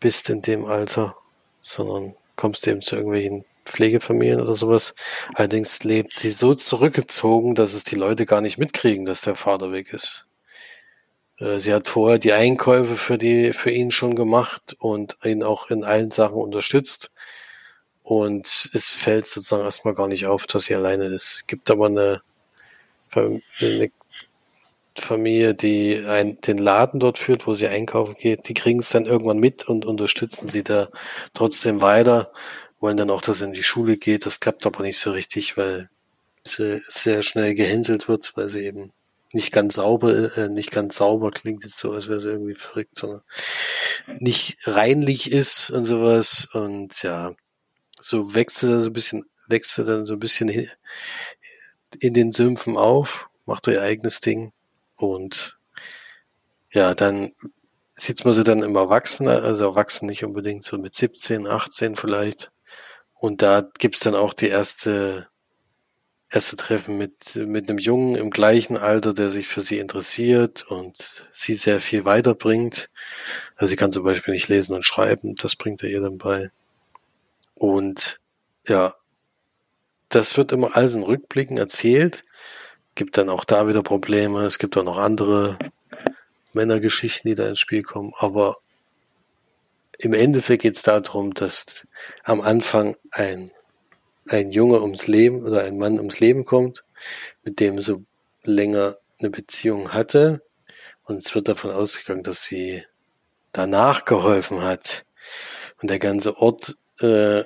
[0.00, 1.16] bist in dem Alter,
[1.62, 4.94] sondern kommst eben zu irgendwelchen Pflegefamilien oder sowas.
[5.34, 9.72] Allerdings lebt sie so zurückgezogen, dass es die Leute gar nicht mitkriegen, dass der Vater
[9.72, 10.26] weg ist.
[11.38, 15.70] Äh, sie hat vorher die Einkäufe für die, für ihn schon gemacht und ihn auch
[15.70, 17.12] in allen Sachen unterstützt.
[18.02, 21.46] Und es fällt sozusagen erstmal gar nicht auf, dass sie alleine ist.
[21.46, 22.20] Gibt aber eine,
[23.14, 23.90] eine
[24.96, 28.48] Familie, die ein, den Laden dort führt, wo sie einkaufen geht.
[28.48, 30.88] Die kriegen es dann irgendwann mit und unterstützen sie da
[31.34, 32.32] trotzdem weiter,
[32.80, 34.26] wollen dann auch, dass er in die Schule geht.
[34.26, 35.88] Das klappt aber nicht so richtig, weil
[36.44, 38.92] sie sehr schnell gehänselt wird, weil sie eben
[39.32, 42.98] nicht ganz sauber, äh, nicht ganz sauber klingt jetzt so, als wäre es irgendwie verrückt,
[42.98, 43.22] sondern
[44.18, 46.48] nicht reinlich ist und sowas.
[46.52, 47.34] Und ja,
[47.98, 50.68] so wächst sie dann so ein bisschen, wächst sie dann so ein bisschen
[52.00, 54.52] in den Sümpfen auf, macht ihr eigenes Ding
[55.02, 55.58] und
[56.72, 57.32] ja, dann
[57.94, 62.50] sieht man sie dann im Erwachsenen, also erwachsen nicht unbedingt, so mit 17, 18 vielleicht.
[63.14, 65.28] Und da gibt's dann auch die erste
[66.32, 71.24] erste Treffen mit, mit einem Jungen im gleichen Alter, der sich für sie interessiert und
[71.30, 72.88] sie sehr viel weiterbringt.
[73.56, 76.50] Also sie kann zum Beispiel nicht lesen und schreiben, das bringt er ihr dann bei.
[77.54, 78.20] Und
[78.66, 78.94] ja,
[80.08, 82.24] das wird immer alles in Rückblicken erzählt.
[82.94, 84.44] Gibt dann auch da wieder Probleme.
[84.44, 85.58] Es gibt auch noch andere
[86.52, 88.12] Männergeschichten, die da ins Spiel kommen.
[88.18, 88.58] Aber
[89.98, 91.86] im Endeffekt geht es darum, dass
[92.24, 93.52] am Anfang ein
[94.28, 96.84] ein Junge ums Leben oder ein Mann ums Leben kommt,
[97.44, 98.04] mit dem so
[98.44, 100.42] länger eine Beziehung hatte.
[101.04, 102.84] Und es wird davon ausgegangen, dass sie
[103.52, 105.04] danach geholfen hat.
[105.80, 107.44] Und der ganze Ort äh,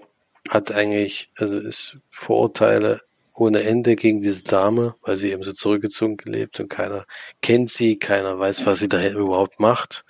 [0.48, 3.00] hat eigentlich, also ist Vorurteile
[3.36, 7.04] ohne Ende gegen diese Dame, weil sie eben so zurückgezogen gelebt und keiner
[7.42, 10.04] kennt sie, keiner weiß, was sie da überhaupt macht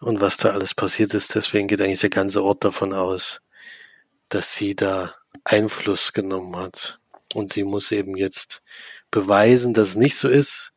[0.00, 1.34] und was da alles passiert ist.
[1.34, 3.40] Deswegen geht eigentlich der ganze Ort davon aus,
[4.28, 7.00] dass sie da Einfluss genommen hat.
[7.34, 8.62] Und sie muss eben jetzt
[9.10, 10.72] beweisen, dass es nicht so ist.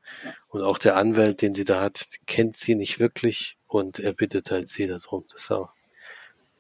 [0.48, 3.58] Und auch der Anwalt, den sie da hat, kennt sie nicht wirklich.
[3.68, 5.72] Und er bittet halt sie darum, dass er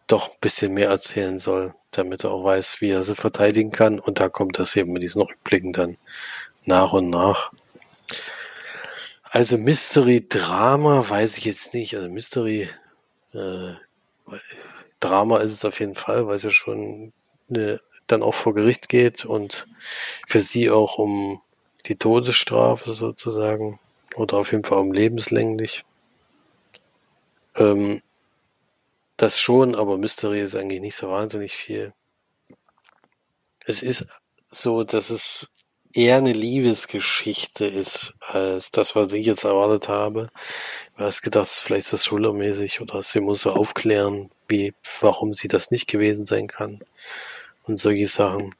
[0.05, 3.99] doch ein bisschen mehr erzählen soll, damit er auch weiß, wie er sie verteidigen kann.
[3.99, 5.97] Und da kommt das eben mit diesen Rückblicken dann
[6.65, 7.51] nach und nach.
[9.23, 11.95] Also Mystery-Drama weiß ich jetzt nicht.
[11.95, 12.69] Also Mystery
[13.33, 13.73] äh,
[14.99, 17.13] Drama ist es auf jeden Fall, weil es ja schon
[17.49, 19.67] eine, dann auch vor Gericht geht und
[20.27, 21.41] für sie auch um
[21.85, 23.79] die Todesstrafe sozusagen
[24.15, 25.85] oder auf jeden Fall um lebenslänglich.
[27.55, 28.01] Ähm,
[29.17, 31.93] das schon, aber Mystery ist eigentlich nicht so wahnsinnig viel.
[33.65, 34.07] Es ist
[34.47, 35.49] so, dass es
[35.93, 40.29] eher eine Liebesgeschichte ist, als das, was ich jetzt erwartet habe.
[40.95, 45.33] Du hast gedacht, es ist vielleicht so Thriller-mäßig oder sie muss so aufklären, wie, warum
[45.33, 46.79] sie das nicht gewesen sein kann.
[47.63, 48.55] Und solche Sachen.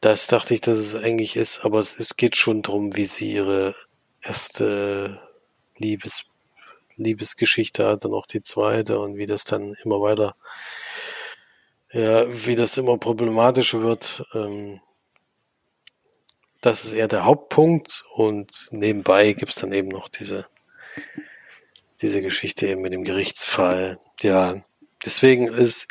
[0.00, 3.32] Das dachte ich, dass es eigentlich ist, aber es, es geht schon drum, wie sie
[3.32, 3.74] ihre
[4.22, 5.20] erste
[5.78, 6.26] Liebes,
[6.96, 10.34] Liebesgeschichte hat und auch die zweite und wie das dann immer weiter,
[11.92, 14.24] ja, wie das immer problematischer wird.
[14.34, 14.80] Ähm,
[16.60, 20.46] das ist eher der Hauptpunkt und nebenbei gibt's dann eben noch diese,
[22.02, 24.00] diese Geschichte eben mit dem Gerichtsfall.
[24.20, 24.62] Ja,
[25.04, 25.88] deswegen ist,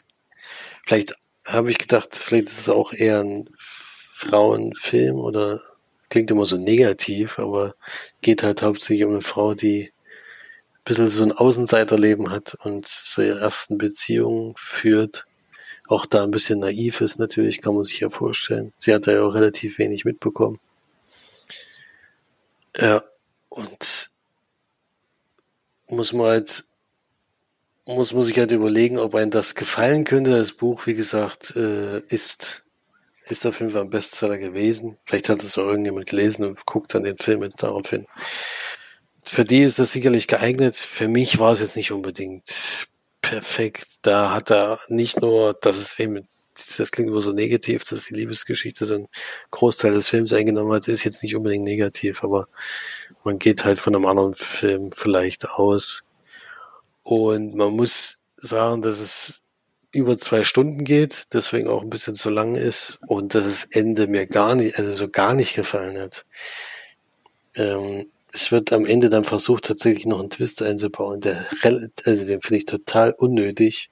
[0.86, 5.62] vielleicht habe ich gedacht, vielleicht ist es auch eher ein Frauenfilm oder
[6.10, 7.74] klingt immer so negativ, aber
[8.22, 9.92] geht halt hauptsächlich um eine Frau, die
[10.86, 15.26] bisschen so ein Außenseiterleben hat und zu ihrer ersten Beziehung führt.
[15.88, 18.74] Auch da ein bisschen naiv ist natürlich, kann man sich ja vorstellen.
[18.78, 20.58] Sie hat da ja auch relativ wenig mitbekommen.
[22.78, 23.04] Ja,
[23.50, 24.10] und
[25.90, 26.64] muss man halt,
[27.86, 30.32] muss man sich halt überlegen, ob einem das gefallen könnte.
[30.32, 32.64] Das Buch, wie gesagt, äh, ist
[33.28, 34.98] ist auf jeden Fall ein Bestseller gewesen.
[35.04, 38.06] Vielleicht hat es auch irgendjemand gelesen und guckt dann den Film jetzt darauf hin.
[39.26, 40.76] Für die ist das sicherlich geeignet.
[40.76, 42.88] Für mich war es jetzt nicht unbedingt
[43.22, 43.88] perfekt.
[44.04, 46.28] Da hat er nicht nur, dass es eben,
[46.78, 49.08] das klingt immer so negativ, dass die Liebesgeschichte so einen
[49.52, 52.48] Großteil des Films eingenommen hat, ist jetzt nicht unbedingt negativ, aber
[53.24, 56.04] man geht halt von einem anderen Film vielleicht aus.
[57.04, 59.42] Und man muss sagen, dass es
[59.92, 64.08] über zwei Stunden geht, deswegen auch ein bisschen zu lang ist und dass das Ende
[64.08, 66.26] mir gar nicht, also so gar nicht gefallen hat.
[67.56, 72.42] Ähm, es wird am Ende dann versucht, tatsächlich noch einen Twist einzubauen, der, also den
[72.42, 73.90] finde ich total unnötig.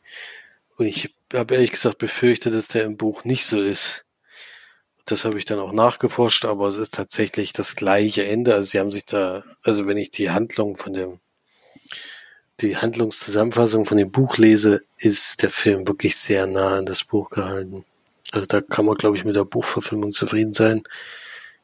[0.77, 4.03] Und ich habe ehrlich gesagt befürchtet, dass der im Buch nicht so ist.
[5.05, 8.53] Das habe ich dann auch nachgeforscht, aber es ist tatsächlich das gleiche Ende.
[8.53, 11.19] Also sie haben sich da, also wenn ich die Handlung von dem
[12.59, 17.29] die Handlungszusammenfassung von dem Buch lese, ist der Film wirklich sehr nah an das Buch
[17.29, 17.83] gehalten.
[18.31, 20.83] Also da kann man, glaube ich, mit der Buchverfilmung zufrieden sein.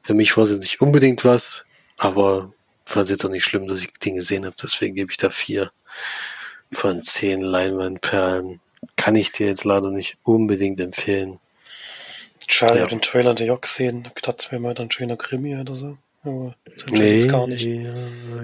[0.02, 1.66] Für mich war es nicht unbedingt was,
[1.98, 2.54] aber
[2.90, 4.56] fand es jetzt auch nicht schlimm, dass ich den gesehen habe.
[4.62, 5.72] Deswegen gebe ich da vier
[6.72, 8.60] von zehn Leinwandperlen.
[8.96, 11.40] Kann ich dir jetzt leider nicht unbedingt empfehlen.
[12.48, 12.78] Schade, ja.
[12.78, 14.10] ich habe den Trailer der Jock gesehen.
[14.16, 15.98] Ich dachte, es wäre mal dann ein schöner Krimi oder so.
[16.24, 16.56] Aber
[16.90, 17.64] nee, gar nicht.
[17.64, 17.94] Ja,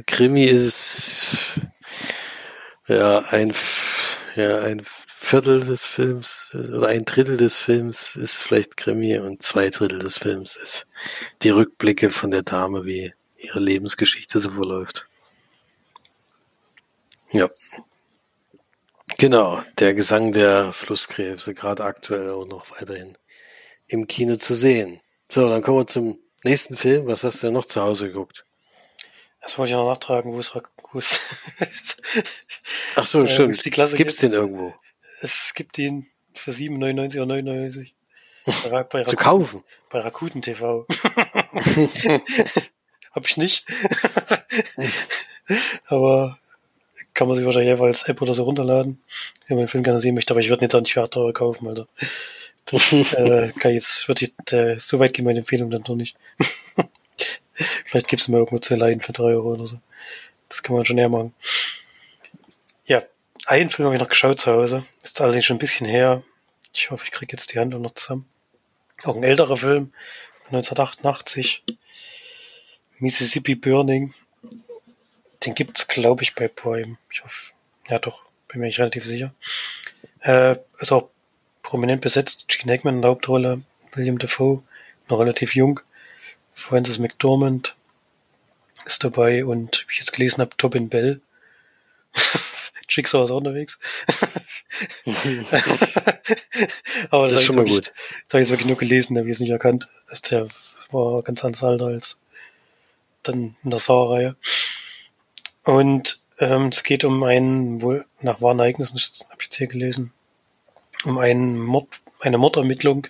[0.05, 1.59] Krimi ist
[2.87, 3.53] ja, ein,
[4.35, 9.71] ja, ein Viertel des Films oder ein Drittel des Films ist vielleicht Krimi und zwei
[9.71, 10.85] Drittel des Films ist
[11.41, 13.11] die Rückblicke von der Dame, wie
[13.45, 15.07] ihre Lebensgeschichte so verläuft.
[17.31, 17.49] Ja.
[19.17, 23.17] Genau, der Gesang der Flusskrebse, gerade aktuell auch noch weiterhin
[23.87, 25.01] im Kino zu sehen.
[25.29, 27.07] So, dann kommen wir zum nächsten Film.
[27.07, 28.45] Was hast du denn noch zu Hause geguckt?
[29.41, 30.51] Das wollte ich noch nachtragen, wo es.
[32.95, 33.59] Ach so, stimmt.
[33.59, 34.33] Äh, die Klasse Gibt's gibt.
[34.33, 34.73] den irgendwo?
[35.21, 37.95] Es gibt ihn für 7,99 oder 99.
[38.69, 39.63] Bei, bei Zu kaufen?
[39.89, 40.85] Bei Rakuten TV.
[43.15, 43.65] Hab ich nicht.
[45.85, 46.37] aber
[47.13, 49.01] kann man sich wahrscheinlich einfach als App oder so runterladen,
[49.47, 51.01] wenn man den Film gerne sehen möchte, aber ich würde ihn jetzt auch nicht für
[51.01, 51.87] 8 Euro kaufen, Alter.
[52.65, 56.17] Das äh, kann jetzt, wird jetzt, äh, so weit gehen meine Empfehlung dann doch nicht.
[57.53, 59.79] Vielleicht gibt's mal irgendwo zu leihen für 3 Euro oder so.
[60.49, 61.33] Das kann man schon eher machen.
[62.83, 63.01] Ja,
[63.45, 64.85] einen Film habe ich noch geschaut zu Hause.
[65.03, 66.21] Ist allerdings schon ein bisschen her.
[66.73, 68.27] Ich hoffe, ich kriege jetzt die Handlung noch zusammen.
[69.03, 69.93] Auch ein älterer Film,
[70.47, 71.63] 1988.
[72.99, 74.13] Mississippi Burning.
[75.45, 76.97] Den gibt's, glaube ich, bei Prime.
[77.11, 77.51] Ich hoffe,
[77.89, 79.33] ja doch, bin mir nicht relativ sicher.
[80.21, 81.09] Äh, ist auch
[81.61, 82.47] prominent besetzt.
[82.47, 83.61] Gene Hackman in der Hauptrolle,
[83.93, 84.63] William Defoe,
[85.09, 85.81] noch relativ jung.
[86.53, 87.75] Francis McDormand,
[88.85, 91.21] ist dabei und wie ich jetzt gelesen habe, Tobin Bell.
[92.89, 93.79] Jigsaw ist auch unterwegs.
[97.09, 97.91] Aber das, das ist schon mal gut.
[98.27, 99.89] Das habe ich jetzt wirklich nur gelesen, habe ich es nicht erkannt.
[100.29, 100.47] Der
[100.91, 102.19] war ganz anders Alter als
[103.27, 104.35] dann in der Sauerreihe.
[105.63, 108.97] Und ähm, es geht um einen, wohl nach wahren Ereignissen,
[109.29, 110.13] habe ich jetzt hier gelesen,
[111.03, 111.87] um einen Mord,
[112.21, 113.07] eine Mordermittlung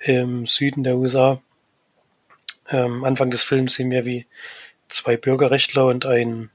[0.00, 1.40] im Süden der USA.
[2.68, 4.26] Ähm, Anfang des Films sehen wir, wie
[4.88, 6.50] zwei Bürgerrechtler und ein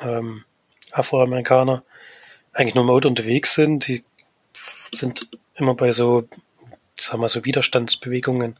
[0.00, 0.44] ähm,
[0.90, 1.82] Afroamerikaner
[2.52, 3.88] eigentlich nur im Auto unterwegs sind.
[3.88, 4.04] Die
[4.52, 6.28] sind immer bei so,
[6.98, 8.58] sagen wir so Widerstandsbewegungen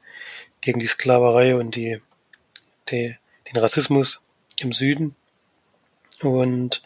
[0.60, 2.00] gegen die Sklaverei und die,
[2.90, 3.16] die,
[3.50, 4.24] den Rassismus
[4.58, 5.14] im Süden
[6.22, 6.82] und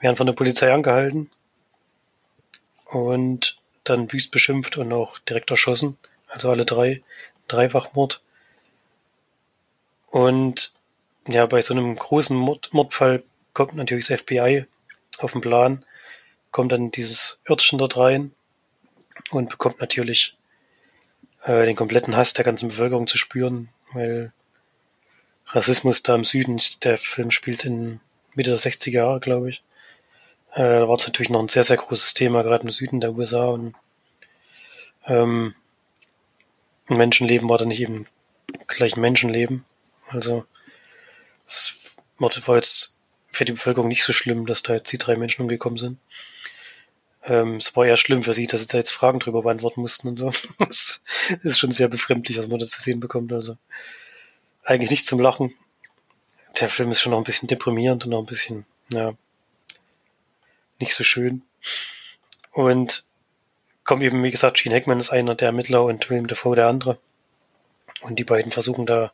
[0.00, 1.30] werden von der Polizei angehalten
[2.86, 5.96] und dann wüst beschimpft und auch direkt erschossen.
[6.28, 7.02] Also alle drei.
[7.48, 8.22] Dreifachmord.
[10.08, 10.72] Und
[11.28, 13.22] ja, bei so einem großen Mord, Mordfall
[13.52, 14.66] kommt natürlich das FBI
[15.18, 15.84] auf den Plan,
[16.50, 18.32] kommt dann dieses Örtchen dort rein
[19.30, 20.36] und bekommt natürlich
[21.42, 24.32] äh, den kompletten Hass der ganzen Bevölkerung zu spüren, weil
[25.48, 28.00] Rassismus da im Süden, der Film spielt in
[28.34, 29.62] Mitte der 60er Jahre, glaube ich.
[30.52, 33.14] Äh, da war es natürlich noch ein sehr, sehr großes Thema, gerade im Süden der
[33.14, 33.74] USA und
[35.06, 35.54] ähm,
[36.88, 38.06] Menschenleben war da nicht eben
[38.66, 39.64] gleich ein Menschenleben.
[40.08, 40.44] Also
[41.46, 42.98] es war jetzt
[43.30, 45.98] für die Bevölkerung nicht so schlimm, dass da jetzt die drei Menschen umgekommen sind.
[47.24, 50.08] Ähm, es war eher schlimm für sie, dass sie da jetzt Fragen drüber beantworten mussten
[50.08, 50.32] und so.
[50.58, 51.02] Das
[51.42, 53.32] ist schon sehr befremdlich, was man da zu sehen bekommt.
[53.32, 53.56] Also
[54.66, 55.54] eigentlich nicht zum Lachen.
[56.60, 59.14] Der Film ist schon noch ein bisschen deprimierend und noch ein bisschen, ja,
[60.78, 61.42] nicht so schön.
[62.52, 63.04] Und
[63.84, 66.98] kommt eben, wie gesagt, Gene Hackman ist einer der Ermittler und William Dafoe der andere.
[68.00, 69.12] Und die beiden versuchen da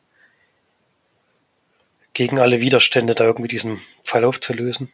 [2.13, 4.91] gegen alle Widerstände da irgendwie diesen Fall aufzulösen.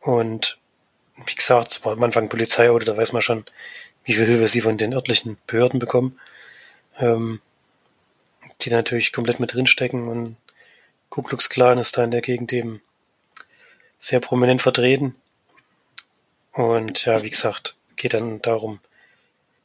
[0.00, 0.58] Und
[1.26, 3.44] wie gesagt, es war am Anfang Polizeiauto, da weiß man schon,
[4.04, 6.18] wie viel Hilfe sie von den örtlichen Behörden bekommen.
[6.98, 7.40] Ähm,
[8.60, 10.36] die natürlich komplett mit drinstecken und
[11.10, 12.82] Ku Klux Klan ist da in der Gegend eben
[13.98, 15.14] sehr prominent vertreten.
[16.52, 18.80] Und ja, wie gesagt, geht dann darum,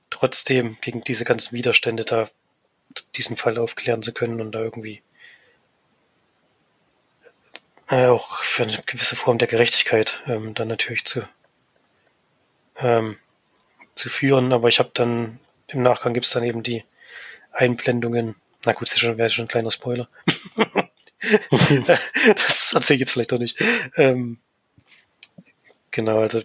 [0.09, 2.29] trotzdem gegen diese ganzen Widerstände da
[3.15, 5.01] diesen Fall aufklären zu können und da irgendwie
[7.89, 11.27] äh, auch für eine gewisse Form der Gerechtigkeit ähm, dann natürlich zu
[12.77, 13.17] ähm,
[13.95, 14.53] zu führen.
[14.53, 16.83] Aber ich habe dann im Nachgang gibt's dann eben die
[17.51, 18.35] Einblendungen.
[18.65, 20.07] Na gut, das wäre schon ein kleiner Spoiler.
[22.35, 23.61] das erzähle ich jetzt vielleicht doch nicht.
[23.95, 24.39] Ähm,
[25.91, 26.41] genau, also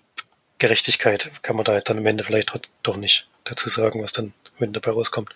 [0.59, 2.53] Gerechtigkeit kann man da dann am Ende vielleicht
[2.83, 5.35] doch nicht dazu sagen, was dann wenn dabei rauskommt.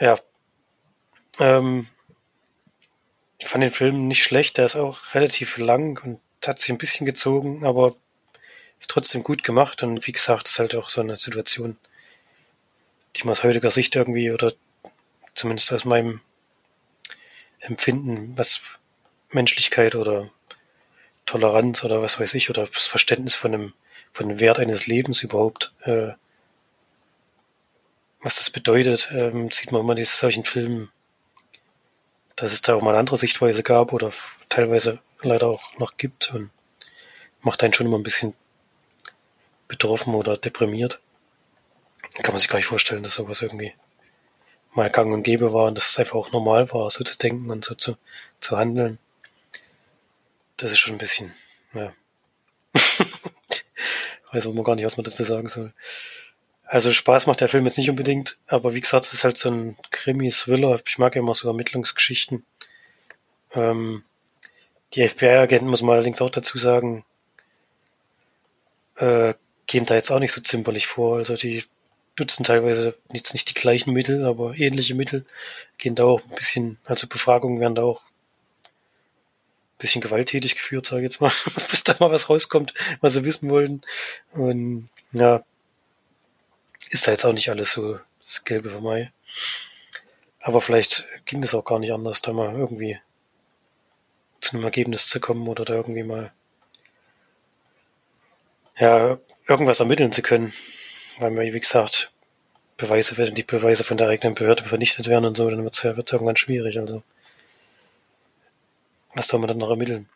[0.00, 0.18] Ja.
[1.38, 1.88] Ähm,
[3.38, 6.78] ich fand den Film nicht schlecht, der ist auch relativ lang und hat sich ein
[6.78, 7.94] bisschen gezogen, aber
[8.80, 11.76] ist trotzdem gut gemacht und wie gesagt, ist halt auch so eine Situation,
[13.16, 14.52] die man aus heutiger Sicht irgendwie oder
[15.34, 16.20] zumindest aus meinem
[17.60, 18.60] Empfinden, was
[19.30, 20.30] Menschlichkeit oder
[21.26, 23.72] Toleranz oder was weiß ich, oder das Verständnis von dem,
[24.12, 26.12] von dem Wert eines Lebens überhaupt, äh,
[28.20, 30.90] was das bedeutet, ähm, sieht man immer in solchen Filmen,
[32.36, 34.10] dass es da auch mal eine andere Sichtweise gab oder
[34.48, 36.50] teilweise leider auch noch gibt und
[37.40, 38.34] macht einen schon immer ein bisschen
[39.68, 41.00] betroffen oder deprimiert.
[42.14, 43.74] Kann man sich gar nicht vorstellen, dass sowas irgendwie
[44.72, 47.50] mal gang und gäbe war und dass es einfach auch normal war, so zu denken
[47.50, 47.96] und so zu,
[48.40, 48.98] zu handeln.
[50.56, 51.34] Das ist schon ein bisschen,
[51.74, 51.92] ja.
[54.32, 55.72] Weiß man gar nicht, was man dazu sagen soll.
[56.64, 59.50] Also Spaß macht der Film jetzt nicht unbedingt, aber wie gesagt, es ist halt so
[59.50, 60.80] ein Krimi-Thriller.
[60.86, 62.44] Ich mag ja immer so Ermittlungsgeschichten.
[63.54, 64.04] Ähm,
[64.92, 67.06] die FBI-Agenten, muss man allerdings auch dazu sagen,
[68.96, 69.32] äh,
[69.66, 71.16] gehen da jetzt auch nicht so zimperlich vor.
[71.16, 71.64] Also die
[72.18, 75.26] nutzen teilweise jetzt nicht die gleichen Mittel, aber ähnliche Mittel,
[75.78, 81.02] gehen da auch ein bisschen, also Befragungen werden da auch ein bisschen gewalttätig geführt, sage
[81.02, 81.32] ich jetzt mal,
[81.70, 83.82] bis da mal was rauskommt, was sie wissen wollten.
[84.32, 85.42] Und ja,
[86.90, 89.12] ist da jetzt auch nicht alles so das Gelbe für Mai.
[90.40, 92.98] Aber vielleicht ging das auch gar nicht anders, da mal irgendwie
[94.40, 96.32] zu einem Ergebnis zu kommen oder da irgendwie mal
[98.78, 100.52] ja, irgendwas ermitteln zu können.
[101.18, 102.12] Weil man, wie gesagt,
[102.76, 105.82] Beweise, wenn die Beweise von der eigenen Behörde vernichtet werden und so, dann wird es
[105.82, 106.78] ja wird's irgendwann schwierig.
[106.78, 107.02] Also,
[109.14, 110.08] was soll man dann noch ermitteln?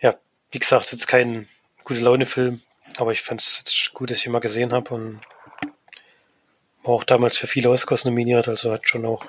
[0.00, 0.16] Ja,
[0.52, 1.48] wie gesagt, jetzt kein
[1.82, 2.62] gute Laune-Film,
[2.98, 5.20] aber ich fand es jetzt gut, dass ich ihn mal gesehen habe und
[6.84, 9.26] war auch damals für viele Oscars nominiert, also hat schon auch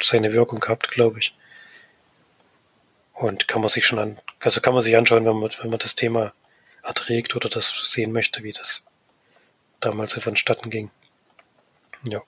[0.00, 1.34] seine Wirkung gehabt, glaube ich.
[3.14, 5.78] Und kann man sich schon an, also kann man sich anschauen, wenn man, wenn man
[5.78, 6.34] das Thema
[6.82, 8.84] erträgt oder das sehen möchte, wie das
[9.84, 10.90] damals so vonstatten ging.
[12.08, 12.22] Ja.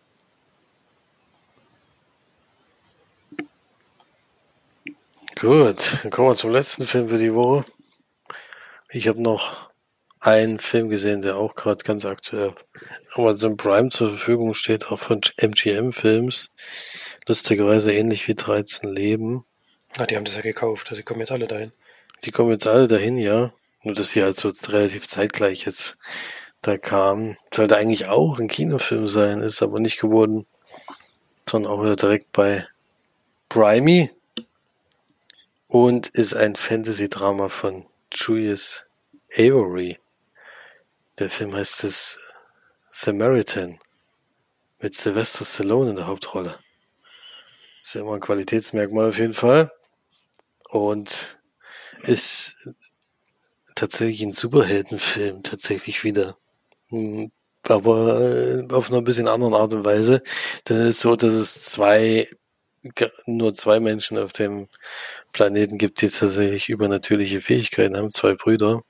[5.38, 7.64] Gut, dann kommen wir zum letzten Film für die Woche.
[8.90, 9.70] Ich habe noch
[10.20, 12.54] einen Film gesehen, der auch gerade ganz aktuell
[13.12, 16.50] Amazon Prime zur Verfügung steht, auch von MGM Films.
[17.26, 19.44] Lustigerweise ähnlich wie 13 Leben.
[19.98, 21.72] Ah, die haben das ja gekauft, also die kommen jetzt alle dahin.
[22.24, 23.52] Die kommen jetzt alle dahin, ja.
[23.82, 25.96] Nur dass sie halt so relativ zeitgleich jetzt
[26.62, 27.36] da kamen.
[27.52, 30.46] Sollte eigentlich auch ein Kinofilm sein, ist aber nicht geworden.
[31.48, 32.66] Sondern auch wieder direkt bei
[33.48, 34.10] Brimey.
[35.68, 38.86] Und ist ein Fantasy-Drama von Julius
[39.32, 39.98] Avery.
[41.18, 42.20] Der Film heißt es
[42.90, 43.78] Samaritan.
[44.80, 46.58] Mit Sylvester Stallone in der Hauptrolle.
[47.82, 49.72] Ist ja immer ein Qualitätsmerkmal auf jeden Fall.
[50.68, 51.38] Und
[52.02, 52.74] ist
[53.74, 56.36] tatsächlich ein Superheldenfilm, tatsächlich wieder.
[56.90, 57.30] Hm,
[57.68, 60.22] aber äh, auf einer bisschen anderen Art und Weise.
[60.68, 62.28] Denn es ist so, dass es zwei,
[63.26, 64.68] nur zwei Menschen auf dem
[65.32, 68.82] Planeten gibt, die tatsächlich übernatürliche Fähigkeiten haben, zwei Brüder.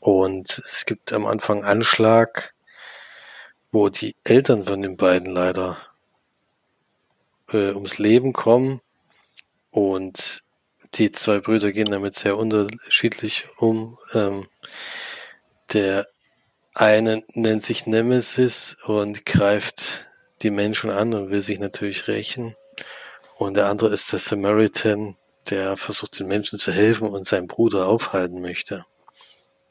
[0.00, 2.54] Und es gibt am Anfang Anschlag,
[3.72, 5.78] wo die Eltern von den beiden leider
[7.52, 8.80] äh, ums Leben kommen
[9.70, 10.42] und
[10.94, 13.98] die zwei Brüder gehen damit sehr unterschiedlich um.
[14.14, 14.46] Ähm,
[15.72, 16.08] der
[16.80, 20.08] eine nennt sich Nemesis und greift
[20.40, 22.56] die Menschen an und will sich natürlich rächen.
[23.36, 25.16] Und der andere ist der Samaritan,
[25.50, 28.86] der versucht den Menschen zu helfen und seinen Bruder aufhalten möchte.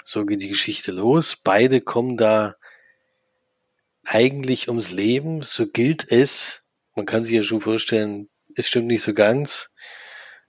[0.03, 1.36] So geht die Geschichte los.
[1.36, 2.55] Beide kommen da
[4.05, 5.41] eigentlich ums Leben.
[5.41, 6.64] So gilt es.
[6.95, 9.72] Man kann sich ja schon vorstellen, es stimmt nicht so ganz.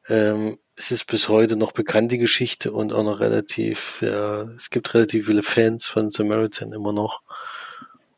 [0.09, 4.71] Ähm, es ist bis heute noch bekannt, die Geschichte, und auch noch relativ, ja, es
[4.71, 7.21] gibt relativ viele Fans von Samaritan immer noch.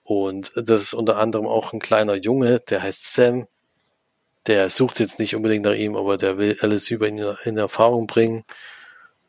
[0.04, 3.48] Und das ist unter anderem auch ein kleiner Junge, der heißt Sam.
[4.46, 8.06] Der sucht jetzt nicht unbedingt nach ihm, aber der will alles über ihn in Erfahrung
[8.06, 8.44] bringen.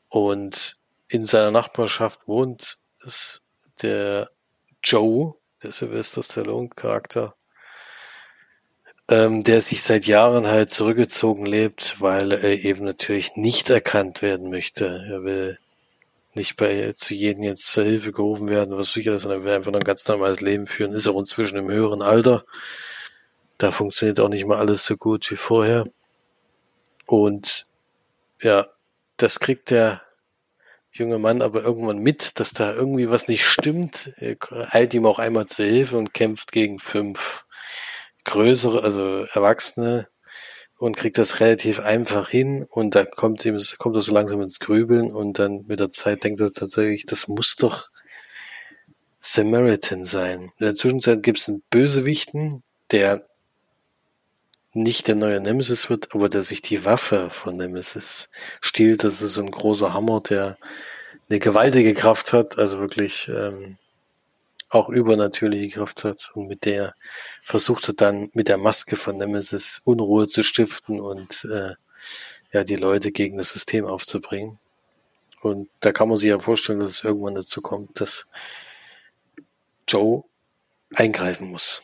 [0.10, 0.76] Und
[1.08, 3.48] in seiner Nachbarschaft wohnt es
[3.82, 4.30] der
[4.84, 7.34] Joe, der Sylvester Stallone Charakter,
[9.10, 14.50] ähm, der sich seit Jahren halt zurückgezogen lebt, weil er eben natürlich nicht erkannt werden
[14.50, 14.86] möchte.
[15.10, 15.58] Er will
[16.34, 19.54] nicht bei zu jedem jetzt zur Hilfe gerufen werden, was sicher ist, sondern er will
[19.54, 20.94] einfach ein ganz normales Leben führen.
[20.94, 22.46] Ist auch inzwischen im höheren Alter.
[23.58, 25.86] Da funktioniert auch nicht mal alles so gut wie vorher.
[27.06, 27.68] Und
[28.42, 28.68] ja,
[29.18, 30.02] das kriegt der
[30.92, 34.14] junge Mann aber irgendwann mit, dass da irgendwie was nicht stimmt.
[34.18, 34.38] Er
[34.74, 37.43] eilt ihm auch einmal zur Hilfe und kämpft gegen fünf
[38.26, 40.08] größere, also Erwachsene
[40.78, 44.60] und kriegt das relativ einfach hin und da kommt ihm, kommt er so langsam ins
[44.60, 47.90] Grübeln und dann mit der Zeit denkt er tatsächlich, das muss doch
[49.22, 50.52] Samaritan sein.
[50.58, 53.26] In der Zwischenzeit gibt es einen Bösewichten, der
[54.74, 59.04] nicht der neue Nemesis wird, aber der sich die Waffe von Nemesis stiehlt.
[59.04, 60.58] Das ist so ein großer Hammer, der
[61.30, 63.78] eine gewaltige Kraft hat, also wirklich ähm,
[64.74, 66.96] auch übernatürliche Kraft hat und mit der
[67.44, 71.74] versucht er dann mit der Maske von Nemesis Unruhe zu stiften und äh,
[72.52, 74.60] ja die Leute gegen das System aufzubringen.
[75.42, 78.26] Und da kann man sich ja vorstellen, dass es irgendwann dazu kommt, dass
[79.88, 80.24] Joe
[80.96, 81.82] eingreifen muss.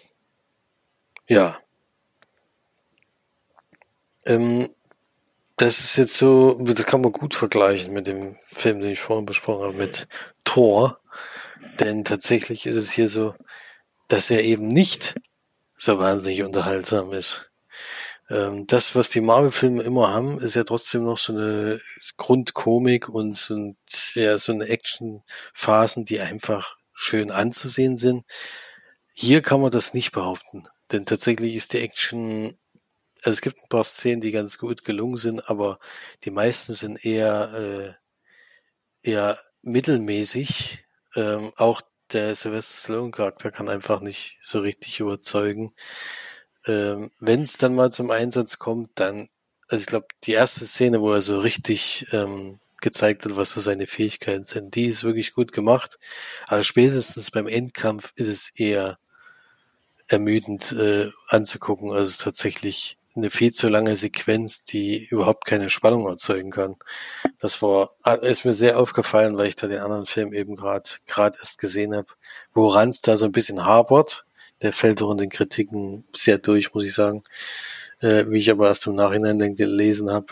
[1.27, 1.59] Ja.
[4.25, 4.69] Ähm,
[5.57, 9.25] das ist jetzt so, das kann man gut vergleichen mit dem Film, den ich vorhin
[9.25, 10.07] besprochen habe, mit
[10.45, 10.99] Thor.
[11.79, 13.35] Denn tatsächlich ist es hier so,
[14.07, 15.15] dass er eben nicht
[15.77, 17.51] so wahnsinnig unterhaltsam ist.
[18.29, 21.79] Ähm, das, was die Marvel-Filme immer haben, ist ja trotzdem noch so eine
[22.17, 23.77] Grundkomik und so, ein,
[24.13, 28.25] ja, so eine Action-Phasen, die einfach schön anzusehen sind.
[29.13, 30.63] Hier kann man das nicht behaupten.
[30.91, 32.57] Denn tatsächlich ist die Action,
[33.23, 35.79] also es gibt ein paar Szenen, die ganz gut gelungen sind, aber
[36.25, 37.97] die meisten sind eher,
[39.03, 40.83] äh, eher mittelmäßig
[41.19, 41.81] ähm, auch
[42.13, 45.73] der Sylvester Stallone Charakter kann einfach nicht so richtig überzeugen.
[46.65, 49.29] Ähm, Wenn es dann mal zum Einsatz kommt, dann,
[49.67, 53.59] also ich glaube, die erste Szene, wo er so richtig ähm, gezeigt wird, was so
[53.61, 55.99] seine Fähigkeiten sind, die ist wirklich gut gemacht.
[56.47, 58.97] Aber spätestens beim Endkampf ist es eher
[60.07, 61.91] ermüdend äh, anzugucken.
[61.91, 66.75] Also tatsächlich eine viel zu lange Sequenz, die überhaupt keine Spannung erzeugen kann.
[67.39, 70.89] Das war ah, ist mir sehr aufgefallen, weil ich da den anderen Film eben gerade
[71.07, 72.07] gerade erst gesehen habe,
[72.53, 74.25] woran es da so ein bisschen hapert.
[74.61, 77.23] Der fällt auch in den Kritiken sehr durch, muss ich sagen,
[78.01, 80.27] äh, wie ich aber erst im Nachhinein dann gelesen habe.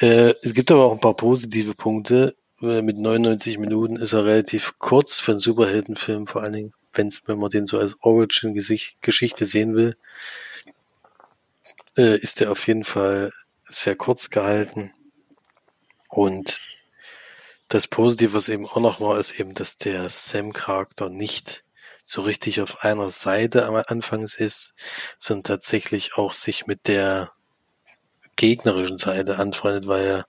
[0.00, 2.34] Äh, es gibt aber auch ein paar positive Punkte.
[2.62, 7.22] Äh, mit 99 Minuten ist er relativ kurz für einen Superheldenfilm, vor allen Dingen, wenn's,
[7.26, 9.94] wenn man den so als Origin-Geschichte sehen will
[11.96, 13.32] äh, ist er auf jeden Fall
[13.62, 14.92] sehr kurz gehalten.
[16.08, 16.60] Und
[17.68, 21.64] das Positive, was eben auch noch war, ist eben, dass der Sam-Charakter nicht
[22.04, 24.74] so richtig auf einer Seite am Anfangs ist,
[25.18, 27.32] sondern tatsächlich auch sich mit der
[28.36, 30.26] gegnerischen Seite anfreundet, weil er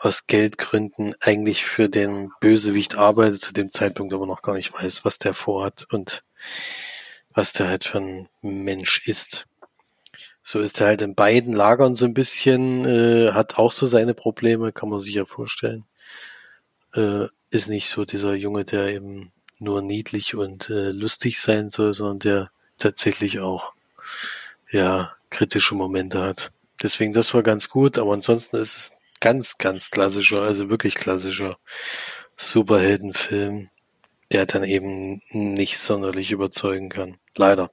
[0.00, 5.04] aus Geldgründen eigentlich für den Bösewicht arbeitet, zu dem Zeitpunkt aber noch gar nicht weiß,
[5.04, 6.24] was der vorhat und
[7.32, 9.46] was der halt für ein Mensch ist.
[10.42, 14.14] So ist er halt in beiden Lagern so ein bisschen, äh, hat auch so seine
[14.14, 15.84] Probleme, kann man sich ja vorstellen.
[16.94, 21.94] Äh, ist nicht so dieser Junge, der eben nur niedlich und äh, lustig sein soll,
[21.94, 23.74] sondern der tatsächlich auch
[24.70, 26.52] ja kritische Momente hat.
[26.82, 31.56] Deswegen, das war ganz gut, aber ansonsten ist es ganz, ganz klassischer, also wirklich klassischer
[32.36, 33.68] Superheldenfilm,
[34.32, 37.18] der dann eben nicht sonderlich überzeugen kann.
[37.36, 37.70] Leider.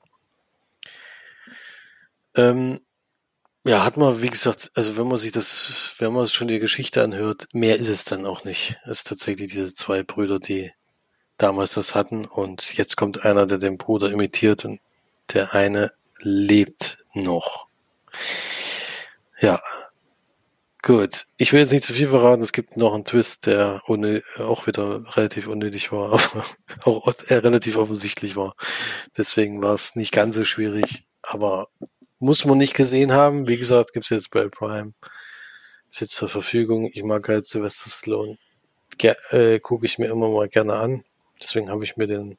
[2.37, 2.79] Ähm,
[3.65, 7.03] ja, hat man, wie gesagt, also wenn man sich das, wenn man schon die Geschichte
[7.03, 8.77] anhört, mehr ist es dann auch nicht.
[8.83, 10.71] Es ist tatsächlich diese zwei Brüder, die
[11.37, 14.79] damals das hatten und jetzt kommt einer, der den Bruder imitiert und
[15.33, 17.67] der eine lebt noch.
[19.39, 19.61] Ja.
[20.81, 21.25] Gut.
[21.37, 22.43] Ich will jetzt nicht zu viel verraten.
[22.43, 26.13] Es gibt noch einen Twist, der ohne, auch wieder relativ unnötig war,
[26.81, 28.55] aber auch relativ offensichtlich war.
[29.17, 31.05] Deswegen war es nicht ganz so schwierig.
[31.21, 31.67] Aber
[32.19, 33.47] muss man nicht gesehen haben.
[33.47, 34.93] Wie gesagt, gibt's jetzt bei Prime.
[35.89, 36.89] Ist jetzt zur Verfügung.
[36.93, 38.37] Ich mag halt Sylvester Stallone.
[38.97, 41.03] Ger äh, Gucke ich mir immer mal gerne an.
[41.41, 42.37] Deswegen habe ich mir den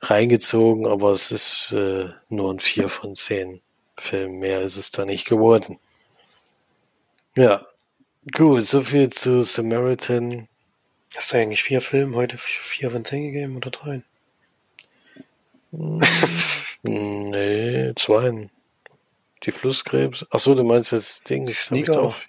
[0.00, 3.60] reingezogen, aber es ist äh, nur ein vier von zehn
[3.98, 4.38] Film.
[4.38, 5.78] Mehr ist es da nicht geworden.
[7.36, 7.66] Ja,
[8.34, 10.48] gut, so viel zu Samaritan.
[11.14, 14.02] Hast du eigentlich vier Filme heute vier von zehn gegeben oder drei?
[16.88, 18.48] Nee, zwei.
[19.46, 20.26] Die Flusskrebs.
[20.30, 22.28] Ach so, du meinst jetzt Ding, ich Sneak hab auf.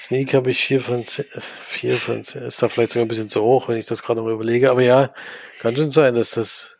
[0.00, 1.26] Sneak habe ich vier von zehn,
[1.60, 2.42] vier von zehn.
[2.42, 4.70] Ist da vielleicht sogar ein bisschen zu hoch, wenn ich das gerade mal überlege.
[4.70, 5.12] Aber ja,
[5.60, 6.78] kann schon sein, dass das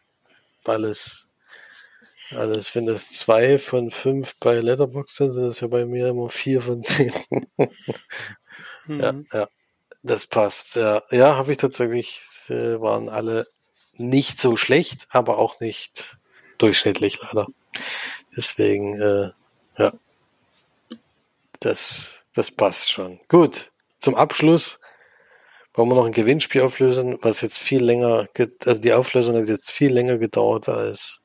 [0.64, 1.28] alles
[2.36, 6.28] alles, wenn das zwei von fünf bei Letterbox sind, sind das ja bei mir immer
[6.28, 7.12] vier von zehn.
[8.86, 9.01] mhm.
[9.01, 9.49] Ja, ja,
[10.03, 10.76] das passt.
[10.76, 13.47] Ja, ja habe ich tatsächlich, äh, waren alle
[13.95, 16.18] nicht so schlecht, aber auch nicht
[16.59, 17.47] durchschnittlich leider.
[18.39, 19.30] Deswegen, äh,
[19.78, 19.93] ja,
[21.61, 23.20] das, das passt schon.
[23.28, 24.78] Gut, zum Abschluss
[25.74, 28.26] wollen wir noch ein Gewinnspiel auflösen, was jetzt viel länger,
[28.64, 31.20] also die Auflösung hat jetzt viel länger gedauert als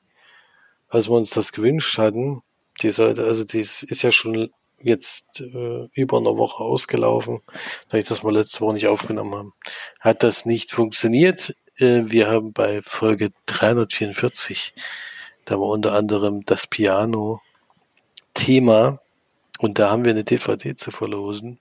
[0.94, 2.42] als wir uns das gewünscht hatten.
[2.82, 4.50] Die sollte, also die ist ja schon
[4.80, 7.40] jetzt äh, über eine Woche ausgelaufen,
[7.90, 9.54] da ich das mal letzte Woche nicht aufgenommen haben.
[10.00, 11.56] Hat das nicht funktioniert.
[11.78, 14.74] Äh, wir haben bei Folge 344,
[15.46, 17.42] da war unter anderem das Piano
[18.34, 19.00] Thema
[19.60, 21.60] und da haben wir eine DVD zu verlosen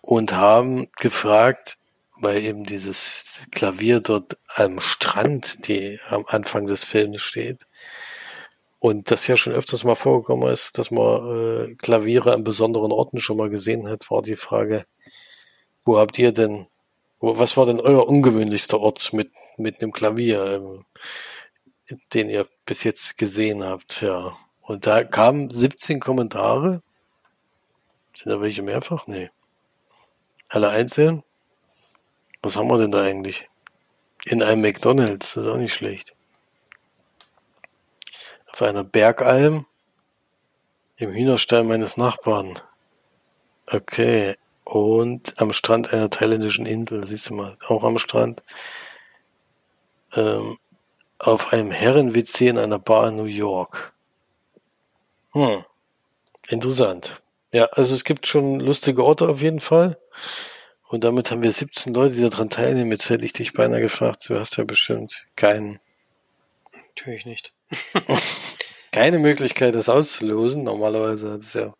[0.00, 1.78] und haben gefragt,
[2.20, 7.66] weil eben dieses Klavier dort am Strand, die am Anfang des Films steht,
[8.78, 13.20] und das ja schon öfters mal vorgekommen ist, dass man äh, Klaviere an besonderen Orten
[13.20, 14.84] schon mal gesehen hat, war die Frage,
[15.84, 16.66] wo habt ihr denn,
[17.20, 20.84] wo, was war denn euer ungewöhnlichster Ort mit, mit einem Klavier, ähm,
[22.14, 24.36] den ihr bis jetzt gesehen habt, ja.
[24.62, 26.82] Und da kamen 17 Kommentare.
[28.14, 29.06] Sind da welche mehrfach?
[29.06, 29.30] Nee.
[30.48, 31.22] Alle einzeln?
[32.42, 33.48] Was haben wir denn da eigentlich?
[34.24, 36.14] In einem McDonalds, das ist auch nicht schlecht
[38.52, 39.66] auf einer Bergalm
[40.96, 42.60] im Hühnerstall meines Nachbarn.
[43.70, 44.36] Okay.
[44.64, 48.42] Und am Strand einer thailändischen Insel, siehst du mal, auch am Strand.
[50.14, 50.58] Ähm,
[51.22, 53.92] auf einem Herren-WC in einer Bar in New York.
[55.32, 55.64] Hm.
[56.48, 57.22] Interessant.
[57.52, 59.96] Ja, also es gibt schon lustige Orte auf jeden Fall.
[60.88, 62.90] Und damit haben wir 17 Leute, die daran teilnehmen.
[62.90, 65.78] Jetzt hätte ich dich beinahe gefragt, du hast ja bestimmt keinen.
[66.72, 67.52] Natürlich nicht.
[68.92, 70.64] Keine Möglichkeit, das auszulosen.
[70.64, 71.72] Normalerweise hat es ja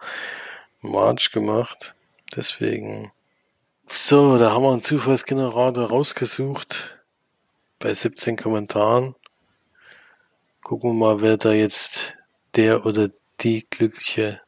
[0.81, 1.95] March gemacht.
[2.35, 3.11] Deswegen.
[3.89, 6.97] So, da haben wir einen Zufallsgenerator rausgesucht.
[7.81, 9.17] Bei 17 Kommentaren.
[10.73, 12.17] Gucken wir mal, wer da jetzt
[12.57, 13.11] der oder
[13.41, 14.41] die glückliche,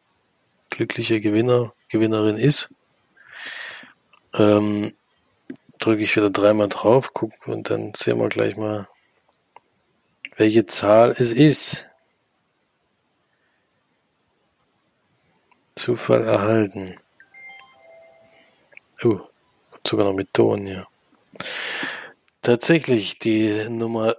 [0.71, 2.71] glückliche Gewinner, Gewinnerin ist.
[4.33, 4.95] Ähm,
[5.79, 8.89] drücke ich wieder dreimal drauf, gucken und dann sehen wir gleich mal,
[10.39, 11.91] welche Zahl es ist.
[15.75, 16.97] Zufall erhalten.
[19.03, 19.21] Oh,
[19.87, 20.89] sogar noch mit Ton, ja.
[22.41, 24.17] Tatsächlich, die Nummer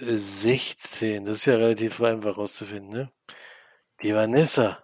[0.00, 3.12] 16, das ist ja relativ einfach rauszufinden, ne?
[4.02, 4.82] Die Vanessa.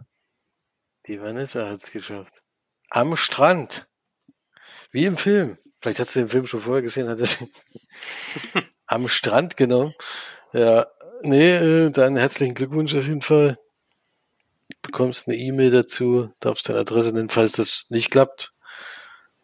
[1.06, 2.32] Die Vanessa hat es geschafft.
[2.90, 3.88] Am Strand.
[4.90, 5.58] Wie im Film.
[5.78, 7.50] Vielleicht hat sie den Film schon vorher gesehen, hat sie
[8.86, 9.92] am Strand, genau.
[10.52, 10.86] Ja,
[11.22, 13.58] nee, äh, dann herzlichen Glückwunsch auf jeden Fall.
[14.68, 18.52] Du bekommst eine E-Mail dazu, darfst deine Adresse nennen, falls das nicht klappt.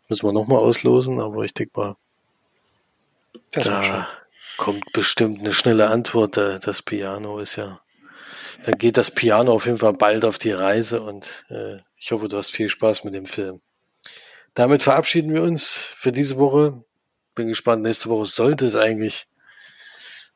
[0.09, 1.97] Müssen wir nochmal auslosen, aber ich denke mal,
[3.53, 4.09] das da
[4.61, 6.37] kommt bestimmt eine schnelle Antwort.
[6.37, 7.81] Das Piano ist ja,
[8.63, 12.29] dann geht das Piano auf jeden Fall bald auf die Reise und äh, ich hoffe,
[12.29, 13.61] du hast viel Spaß mit dem Film.
[14.53, 16.85] Damit verabschieden wir uns für diese Woche.
[17.35, 17.83] Bin gespannt.
[17.83, 19.29] Nächste Woche sollte es eigentlich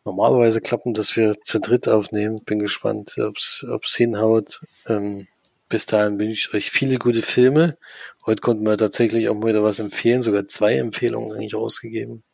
[0.05, 2.43] normalerweise klappen, dass wir zu dritt aufnehmen.
[2.45, 4.61] Bin gespannt, ob es hinhaut.
[4.89, 5.29] Ähm,
[5.69, 7.77] bis dahin wünsche ich euch viele gute Filme.
[8.25, 12.25] Heute konnten wir tatsächlich auch mal wieder was empfehlen, sogar zwei Empfehlungen eigentlich rausgegeben.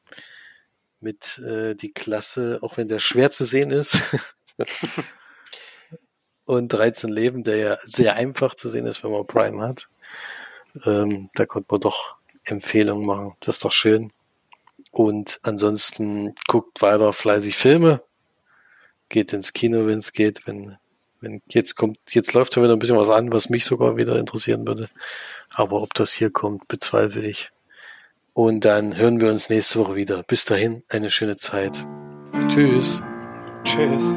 [1.00, 3.98] Mit äh, die Klasse, auch wenn der schwer zu sehen ist.
[6.44, 9.88] Und 13 Leben, der ja sehr einfach zu sehen ist, wenn man Prime hat.
[10.84, 13.36] Ähm, da konnte man doch Empfehlungen machen.
[13.40, 14.12] Das ist doch schön.
[14.90, 18.02] Und ansonsten guckt weiter fleißig Filme.
[19.08, 20.46] Geht ins Kino, wenn es geht.
[20.46, 20.76] Wenn,
[21.20, 24.16] wenn jetzt kommt, jetzt läuft da wieder ein bisschen was an, was mich sogar wieder
[24.18, 24.88] interessieren würde.
[25.50, 27.52] Aber ob das hier kommt, bezweifle ich.
[28.42, 30.22] Und dann hören wir uns nächste Woche wieder.
[30.22, 31.86] Bis dahin, eine schöne Zeit.
[32.48, 33.02] Tschüss.
[33.64, 34.16] Tschüss.